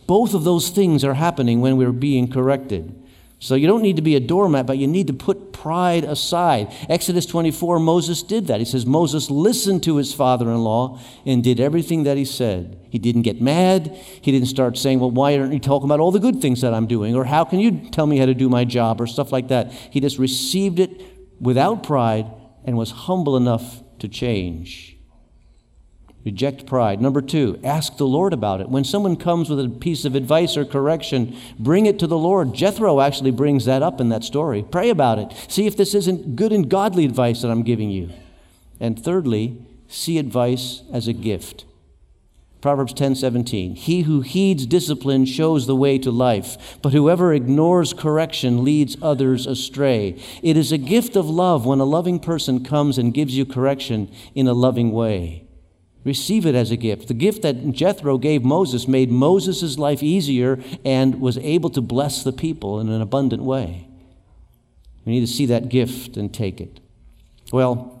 Both 0.06 0.32
of 0.32 0.44
those 0.44 0.70
things 0.70 1.04
are 1.04 1.14
happening 1.14 1.60
when 1.60 1.76
we're 1.76 1.90
being 1.90 2.30
corrected. 2.30 2.94
So 3.42 3.54
you 3.54 3.66
don't 3.66 3.80
need 3.80 3.96
to 3.96 4.02
be 4.02 4.16
a 4.16 4.20
doormat, 4.20 4.66
but 4.66 4.76
you 4.76 4.86
need 4.86 5.06
to 5.06 5.14
put 5.14 5.54
pride 5.54 6.04
aside. 6.04 6.70
Exodus 6.90 7.24
24, 7.24 7.78
Moses 7.78 8.22
did 8.22 8.48
that. 8.48 8.60
He 8.60 8.66
says, 8.66 8.84
Moses 8.84 9.30
listened 9.30 9.82
to 9.84 9.96
his 9.96 10.12
father 10.12 10.50
in 10.50 10.58
law 10.58 11.00
and 11.24 11.42
did 11.42 11.58
everything 11.58 12.02
that 12.02 12.18
he 12.18 12.26
said. 12.26 12.78
He 12.90 12.98
didn't 12.98 13.22
get 13.22 13.40
mad. 13.40 13.96
He 14.20 14.30
didn't 14.30 14.48
start 14.48 14.76
saying, 14.76 15.00
Well, 15.00 15.10
why 15.10 15.38
aren't 15.38 15.54
you 15.54 15.58
talking 15.58 15.86
about 15.86 16.00
all 16.00 16.12
the 16.12 16.18
good 16.18 16.42
things 16.42 16.60
that 16.60 16.74
I'm 16.74 16.86
doing? 16.86 17.16
Or 17.16 17.24
how 17.24 17.44
can 17.44 17.60
you 17.60 17.88
tell 17.90 18.06
me 18.06 18.18
how 18.18 18.26
to 18.26 18.34
do 18.34 18.50
my 18.50 18.66
job? 18.66 19.00
Or 19.00 19.06
stuff 19.06 19.32
like 19.32 19.48
that. 19.48 19.72
He 19.72 20.00
just 20.00 20.18
received 20.18 20.78
it 20.78 21.00
without 21.40 21.82
pride 21.82 22.30
and 22.66 22.76
was 22.76 22.90
humble 22.90 23.38
enough 23.38 23.82
to 24.00 24.08
change. 24.08 24.99
Reject 26.24 26.66
pride. 26.66 27.00
Number 27.00 27.22
two, 27.22 27.58
ask 27.64 27.96
the 27.96 28.06
Lord 28.06 28.34
about 28.34 28.60
it. 28.60 28.68
When 28.68 28.84
someone 28.84 29.16
comes 29.16 29.48
with 29.48 29.58
a 29.58 29.70
piece 29.70 30.04
of 30.04 30.14
advice 30.14 30.54
or 30.56 30.66
correction, 30.66 31.34
bring 31.58 31.86
it 31.86 31.98
to 32.00 32.06
the 32.06 32.18
Lord. 32.18 32.52
Jethro 32.52 33.00
actually 33.00 33.30
brings 33.30 33.64
that 33.64 33.82
up 33.82 34.02
in 34.02 34.10
that 34.10 34.24
story. 34.24 34.62
Pray 34.62 34.90
about 34.90 35.18
it. 35.18 35.32
See 35.48 35.66
if 35.66 35.78
this 35.78 35.94
isn't 35.94 36.36
good 36.36 36.52
and 36.52 36.68
godly 36.68 37.06
advice 37.06 37.40
that 37.40 37.50
I'm 37.50 37.62
giving 37.62 37.90
you. 37.90 38.10
And 38.78 39.02
thirdly, 39.02 39.64
see 39.88 40.18
advice 40.18 40.82
as 40.92 41.08
a 41.08 41.14
gift. 41.14 41.64
Proverbs 42.60 42.92
10:17 42.92 43.74
He 43.74 44.02
who 44.02 44.20
heeds 44.20 44.66
discipline 44.66 45.24
shows 45.24 45.66
the 45.66 45.74
way 45.74 45.96
to 45.98 46.10
life, 46.10 46.78
but 46.82 46.92
whoever 46.92 47.32
ignores 47.32 47.94
correction 47.94 48.62
leads 48.62 48.98
others 49.00 49.46
astray. 49.46 50.16
It 50.42 50.58
is 50.58 50.70
a 50.70 50.76
gift 50.76 51.16
of 51.16 51.30
love 51.30 51.64
when 51.64 51.80
a 51.80 51.84
loving 51.84 52.18
person 52.18 52.62
comes 52.62 52.98
and 52.98 53.14
gives 53.14 53.34
you 53.34 53.46
correction 53.46 54.10
in 54.34 54.46
a 54.46 54.52
loving 54.52 54.92
way. 54.92 55.44
Receive 56.04 56.46
it 56.46 56.54
as 56.54 56.70
a 56.70 56.76
gift. 56.76 57.08
The 57.08 57.14
gift 57.14 57.42
that 57.42 57.72
Jethro 57.72 58.16
gave 58.16 58.42
Moses 58.42 58.88
made 58.88 59.10
Moses' 59.10 59.78
life 59.78 60.02
easier 60.02 60.58
and 60.84 61.20
was 61.20 61.36
able 61.38 61.68
to 61.70 61.82
bless 61.82 62.22
the 62.22 62.32
people 62.32 62.80
in 62.80 62.88
an 62.88 63.02
abundant 63.02 63.42
way. 63.42 63.86
We 65.04 65.12
need 65.12 65.20
to 65.20 65.26
see 65.26 65.46
that 65.46 65.68
gift 65.68 66.16
and 66.16 66.32
take 66.32 66.60
it. 66.60 66.80
Well, 67.52 68.00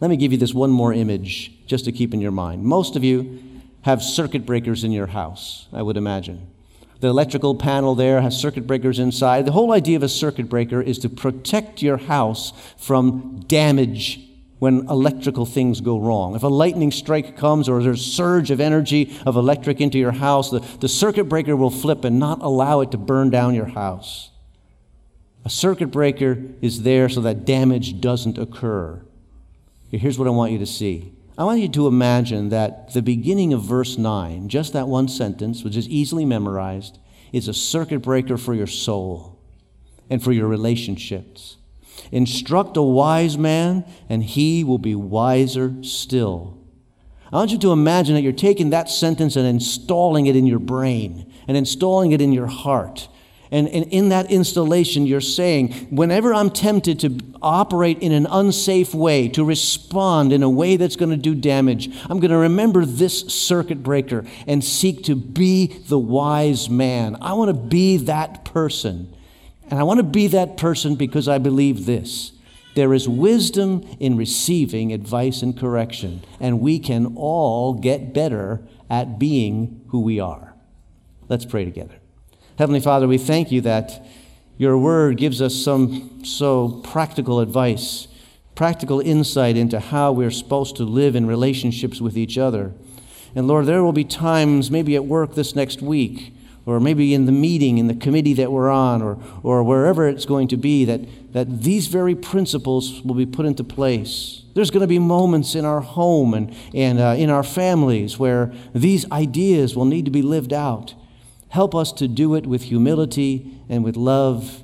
let 0.00 0.08
me 0.08 0.16
give 0.16 0.32
you 0.32 0.38
this 0.38 0.54
one 0.54 0.70
more 0.70 0.92
image 0.92 1.52
just 1.66 1.84
to 1.84 1.92
keep 1.92 2.12
in 2.12 2.20
your 2.20 2.32
mind. 2.32 2.64
Most 2.64 2.96
of 2.96 3.04
you 3.04 3.40
have 3.82 4.02
circuit 4.02 4.44
breakers 4.44 4.82
in 4.82 4.90
your 4.90 5.06
house, 5.06 5.68
I 5.72 5.82
would 5.82 5.96
imagine. 5.96 6.48
The 7.00 7.08
electrical 7.08 7.54
panel 7.54 7.94
there 7.94 8.20
has 8.20 8.36
circuit 8.36 8.66
breakers 8.66 8.98
inside. 8.98 9.46
The 9.46 9.52
whole 9.52 9.72
idea 9.72 9.96
of 9.96 10.02
a 10.02 10.08
circuit 10.08 10.48
breaker 10.48 10.80
is 10.80 10.98
to 11.00 11.08
protect 11.08 11.82
your 11.82 11.98
house 11.98 12.52
from 12.78 13.44
damage 13.46 14.25
when 14.58 14.88
electrical 14.88 15.44
things 15.44 15.80
go 15.80 15.98
wrong. 15.98 16.34
If 16.34 16.42
a 16.42 16.48
lightning 16.48 16.90
strike 16.90 17.36
comes 17.36 17.68
or 17.68 17.82
there's 17.82 18.00
a 18.00 18.02
surge 18.02 18.50
of 18.50 18.60
energy 18.60 19.16
of 19.26 19.36
electric 19.36 19.80
into 19.80 19.98
your 19.98 20.12
house, 20.12 20.50
the, 20.50 20.60
the 20.80 20.88
circuit 20.88 21.24
breaker 21.24 21.54
will 21.56 21.70
flip 21.70 22.04
and 22.04 22.18
not 22.18 22.40
allow 22.40 22.80
it 22.80 22.90
to 22.92 22.98
burn 22.98 23.30
down 23.30 23.54
your 23.54 23.66
house. 23.66 24.30
A 25.44 25.50
circuit 25.50 25.88
breaker 25.88 26.42
is 26.60 26.82
there 26.82 27.08
so 27.08 27.20
that 27.20 27.44
damage 27.44 28.00
doesn't 28.00 28.38
occur. 28.38 29.02
Here's 29.90 30.18
what 30.18 30.26
I 30.26 30.32
want 30.32 30.52
you 30.52 30.58
to 30.58 30.66
see. 30.66 31.12
I 31.38 31.44
want 31.44 31.60
you 31.60 31.68
to 31.68 31.86
imagine 31.86 32.48
that 32.48 32.94
the 32.94 33.02
beginning 33.02 33.52
of 33.52 33.62
verse 33.62 33.98
9, 33.98 34.48
just 34.48 34.72
that 34.72 34.88
one 34.88 35.06
sentence, 35.06 35.62
which 35.62 35.76
is 35.76 35.88
easily 35.88 36.24
memorized, 36.24 36.98
is 37.32 37.46
a 37.46 37.54
circuit 37.54 38.00
breaker 38.00 38.38
for 38.38 38.54
your 38.54 38.66
soul 38.66 39.38
and 40.08 40.22
for 40.22 40.32
your 40.32 40.48
relationships. 40.48 41.58
Instruct 42.12 42.76
a 42.76 42.82
wise 42.82 43.36
man, 43.36 43.84
and 44.08 44.22
he 44.22 44.64
will 44.64 44.78
be 44.78 44.94
wiser 44.94 45.74
still. 45.82 46.58
I 47.32 47.36
want 47.36 47.50
you 47.50 47.58
to 47.58 47.72
imagine 47.72 48.14
that 48.14 48.22
you're 48.22 48.32
taking 48.32 48.70
that 48.70 48.88
sentence 48.88 49.36
and 49.36 49.46
installing 49.46 50.26
it 50.26 50.36
in 50.36 50.46
your 50.46 50.60
brain 50.60 51.32
and 51.48 51.56
installing 51.56 52.12
it 52.12 52.20
in 52.20 52.32
your 52.32 52.46
heart. 52.46 53.08
And, 53.50 53.68
and 53.68 53.84
in 53.92 54.08
that 54.08 54.30
installation, 54.30 55.06
you're 55.06 55.20
saying, 55.20 55.72
whenever 55.90 56.34
I'm 56.34 56.50
tempted 56.50 57.00
to 57.00 57.18
operate 57.40 58.00
in 58.00 58.12
an 58.12 58.26
unsafe 58.26 58.92
way, 58.92 59.28
to 59.28 59.44
respond 59.44 60.32
in 60.32 60.42
a 60.42 60.50
way 60.50 60.76
that's 60.76 60.96
going 60.96 61.10
to 61.10 61.16
do 61.16 61.34
damage, 61.34 61.88
I'm 62.08 62.18
going 62.18 62.32
to 62.32 62.38
remember 62.38 62.84
this 62.84 63.20
circuit 63.20 63.82
breaker 63.82 64.24
and 64.46 64.64
seek 64.64 65.04
to 65.04 65.14
be 65.14 65.66
the 65.66 65.98
wise 65.98 66.68
man. 66.68 67.16
I 67.20 67.34
want 67.34 67.48
to 67.48 67.54
be 67.54 67.98
that 67.98 68.44
person 68.44 69.14
and 69.70 69.78
I 69.80 69.82
want 69.82 69.98
to 69.98 70.04
be 70.04 70.26
that 70.28 70.56
person 70.56 70.94
because 70.94 71.28
I 71.28 71.38
believe 71.38 71.86
this 71.86 72.32
There 72.74 72.92
is 72.94 73.08
wisdom 73.08 73.84
in 73.98 74.16
receiving 74.16 74.92
advice 74.92 75.42
and 75.42 75.58
correction, 75.58 76.22
and 76.40 76.60
we 76.60 76.78
can 76.78 77.14
all 77.16 77.74
get 77.74 78.12
better 78.12 78.60
at 78.90 79.18
being 79.18 79.82
who 79.88 80.00
we 80.00 80.20
are. 80.20 80.54
Let's 81.28 81.44
pray 81.44 81.64
together. 81.64 81.96
Heavenly 82.58 82.80
Father, 82.80 83.08
we 83.08 83.18
thank 83.18 83.50
you 83.50 83.60
that 83.62 84.06
your 84.56 84.78
word 84.78 85.18
gives 85.18 85.42
us 85.42 85.54
some 85.54 86.24
so 86.24 86.80
practical 86.84 87.40
advice, 87.40 88.08
practical 88.54 89.00
insight 89.00 89.56
into 89.56 89.80
how 89.80 90.12
we're 90.12 90.30
supposed 90.30 90.76
to 90.76 90.84
live 90.84 91.14
in 91.14 91.26
relationships 91.26 92.00
with 92.00 92.16
each 92.16 92.38
other. 92.38 92.72
And 93.34 93.46
Lord, 93.46 93.66
there 93.66 93.82
will 93.84 93.92
be 93.92 94.04
times, 94.04 94.70
maybe 94.70 94.94
at 94.94 95.04
work 95.04 95.34
this 95.34 95.54
next 95.54 95.82
week, 95.82 96.32
or 96.66 96.80
maybe 96.80 97.14
in 97.14 97.26
the 97.26 97.32
meeting, 97.32 97.78
in 97.78 97.86
the 97.86 97.94
committee 97.94 98.34
that 98.34 98.50
we're 98.50 98.68
on, 98.68 99.00
or, 99.00 99.18
or 99.44 99.62
wherever 99.62 100.08
it's 100.08 100.26
going 100.26 100.48
to 100.48 100.56
be, 100.56 100.84
that, 100.84 101.00
that 101.32 101.62
these 101.62 101.86
very 101.86 102.14
principles 102.14 103.00
will 103.02 103.14
be 103.14 103.24
put 103.24 103.46
into 103.46 103.62
place. 103.62 104.42
There's 104.54 104.70
going 104.70 104.80
to 104.80 104.88
be 104.88 104.98
moments 104.98 105.54
in 105.54 105.64
our 105.64 105.80
home 105.80 106.34
and, 106.34 106.54
and 106.74 106.98
uh, 106.98 107.14
in 107.16 107.30
our 107.30 107.44
families 107.44 108.18
where 108.18 108.52
these 108.74 109.10
ideas 109.12 109.76
will 109.76 109.84
need 109.84 110.06
to 110.06 110.10
be 110.10 110.22
lived 110.22 110.52
out. 110.52 110.94
Help 111.50 111.74
us 111.74 111.92
to 111.92 112.08
do 112.08 112.34
it 112.34 112.46
with 112.46 112.62
humility 112.62 113.60
and 113.68 113.84
with 113.84 113.96
love. 113.96 114.62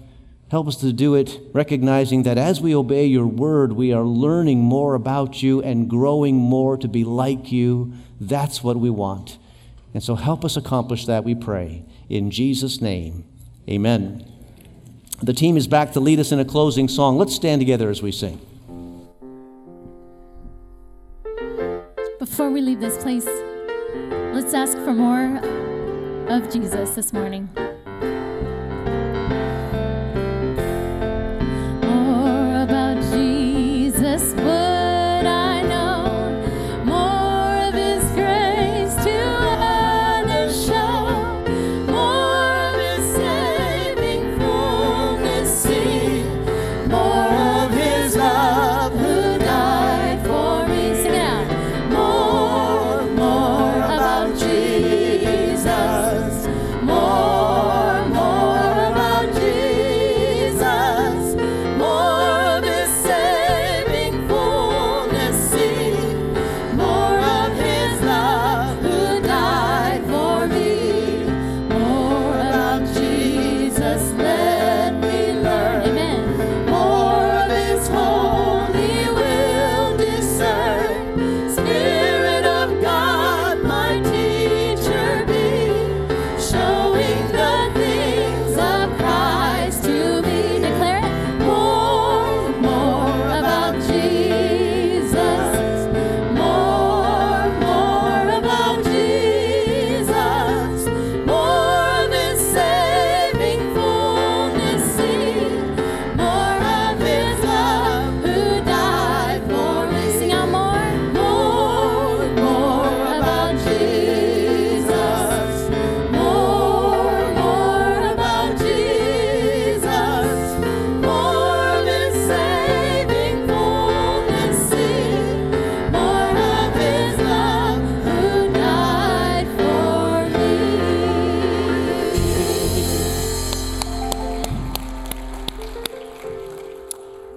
Help 0.51 0.67
us 0.67 0.77
to 0.79 0.93
do 0.93 1.15
it 1.15 1.39
recognizing 1.53 2.25
that 2.25 2.37
as 2.37 2.61
we 2.61 2.75
obey 2.75 3.07
your 3.07 3.27
word, 3.27 3.75
we 3.75 3.93
are 3.93 4.03
learning 4.03 4.59
more 4.59 4.95
about 4.95 5.43
you 5.43 5.63
and 5.63 5.89
growing 5.89 6.37
more 6.37 6.77
to 6.77 6.89
be 6.89 7.05
like 7.05 7.53
you. 7.53 7.93
That's 8.21 8.63
what 8.63 8.77
we 8.77 8.91
want. 8.91 9.39
And 9.95 10.03
so 10.03 10.15
help 10.15 10.45
us 10.45 10.57
accomplish 10.57 11.07
that, 11.07 11.25
we 11.25 11.35
pray. 11.35 11.85
In 12.13 12.31
Jesus' 12.31 12.83
name, 12.83 13.25
amen. 13.67 14.23
The 15.23 15.33
team 15.33 15.57
is 15.57 15.67
back 15.67 15.93
to 15.93 16.01
lead 16.01 16.21
us 16.21 16.31
in 16.31 16.39
a 16.39 16.45
closing 16.45 16.87
song. 16.87 17.17
Let's 17.17 17.35
stand 17.35 17.63
together 17.63 17.89
as 17.89 18.03
we 18.03 18.13
sing. 18.13 18.39
Before 22.19 22.51
we 22.51 22.61
leave 22.61 22.81
this 22.81 23.03
place, 23.03 23.25
let's 24.35 24.53
ask 24.53 24.77
for 24.85 24.93
more 24.93 25.39
of 26.29 26.53
Jesus 26.53 26.95
this 26.95 27.15
morning. 27.15 27.49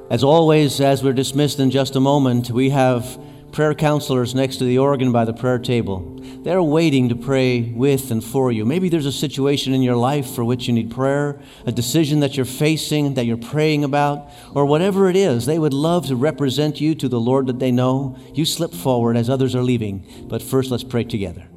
As 0.07 0.23
always, 0.23 0.79
as 0.81 1.03
we're 1.03 1.13
dismissed 1.13 1.59
in 1.59 1.71
just 1.71 1.95
a 1.95 1.99
moment, 1.99 2.51
we 2.51 2.69
have 2.69 3.19
prayer 3.51 3.73
counselors 3.73 4.35
next 4.35 4.57
to 4.57 4.63
the 4.63 4.77
organ 4.77 5.11
by 5.11 5.25
the 5.25 5.33
prayer 5.33 5.57
table. 5.57 6.21
They're 6.43 6.61
waiting 6.61 7.09
to 7.09 7.15
pray 7.15 7.61
with 7.61 8.11
and 8.11 8.23
for 8.23 8.51
you. 8.51 8.65
Maybe 8.65 8.87
there's 8.87 9.07
a 9.07 9.11
situation 9.11 9.73
in 9.73 9.81
your 9.81 9.95
life 9.95 10.29
for 10.29 10.45
which 10.45 10.67
you 10.67 10.73
need 10.73 10.91
prayer, 10.91 11.39
a 11.65 11.71
decision 11.71 12.19
that 12.19 12.37
you're 12.37 12.45
facing 12.45 13.15
that 13.15 13.25
you're 13.25 13.35
praying 13.35 13.83
about, 13.83 14.29
or 14.53 14.67
whatever 14.67 15.09
it 15.09 15.15
is. 15.15 15.47
They 15.47 15.57
would 15.57 15.73
love 15.73 16.05
to 16.07 16.15
represent 16.15 16.79
you 16.79 16.93
to 16.93 17.09
the 17.09 17.19
Lord 17.19 17.47
that 17.47 17.57
they 17.57 17.71
know. 17.71 18.15
You 18.35 18.45
slip 18.45 18.75
forward 18.75 19.17
as 19.17 19.27
others 19.27 19.55
are 19.55 19.63
leaving. 19.63 20.05
But 20.27 20.43
first, 20.43 20.69
let's 20.69 20.83
pray 20.83 21.05
together. 21.05 21.47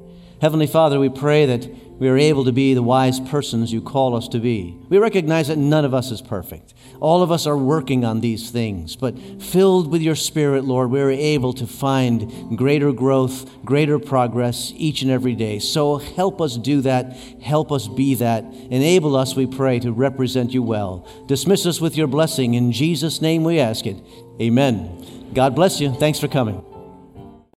Heavenly 0.41 0.69
Father, 0.69 0.99
we 0.99 1.11
pray 1.11 1.45
that 1.45 1.69
we 1.99 2.09
are 2.09 2.17
able 2.17 2.45
to 2.45 2.53
be 2.53 2.75
the 2.75 2.83
wise 2.83 3.21
persons 3.21 3.73
you 3.73 3.81
call 3.81 4.15
us 4.15 4.29
to 4.29 4.39
be. 4.39 4.77
We 4.89 4.99
recognize 4.99 5.49
that 5.49 5.59
none 5.59 5.85
of 5.85 5.95
us 5.95 6.11
is 6.11 6.23
perfect. 6.23 6.75
All 7.01 7.23
of 7.23 7.31
us 7.31 7.47
are 7.47 7.57
working 7.57 8.05
on 8.05 8.21
these 8.21 8.51
things, 8.51 8.97
but 8.97 9.17
filled 9.41 9.91
with 9.91 10.03
your 10.03 10.17
Spirit, 10.17 10.65
Lord, 10.65 10.91
we 10.91 11.01
are 11.01 11.11
able 11.11 11.53
to 11.55 11.67
find 11.67 12.57
greater 12.57 12.93
growth, 12.93 13.49
greater 13.65 13.99
progress 13.99 14.73
each 14.77 15.03
and 15.03 15.11
every 15.11 15.35
day. 15.35 15.59
So 15.59 15.99
help 15.99 16.41
us 16.41 16.57
do 16.57 16.81
that. 16.83 17.17
Help 17.41 17.71
us 17.71 17.87
be 17.87 18.15
that. 18.17 18.45
Enable 18.45 19.15
us, 19.15 19.37
we 19.37 19.47
pray, 19.47 19.79
to 19.81 19.93
represent 19.93 20.53
you 20.53 20.63
well. 20.63 21.07
Dismiss 21.27 21.67
us 21.67 21.81
with 21.81 21.97
your 21.97 22.09
blessing. 22.09 22.55
In 22.55 22.73
Jesus' 22.73 23.23
name 23.23 23.45
we 23.45 23.61
ask 23.61 23.87
it. 23.87 23.97
Amen. 24.41 25.31
God 25.35 25.55
bless 25.55 25.81
you. 25.81 25.93
Thanks 25.95 26.19
for 26.19 26.29
coming. 26.29 26.65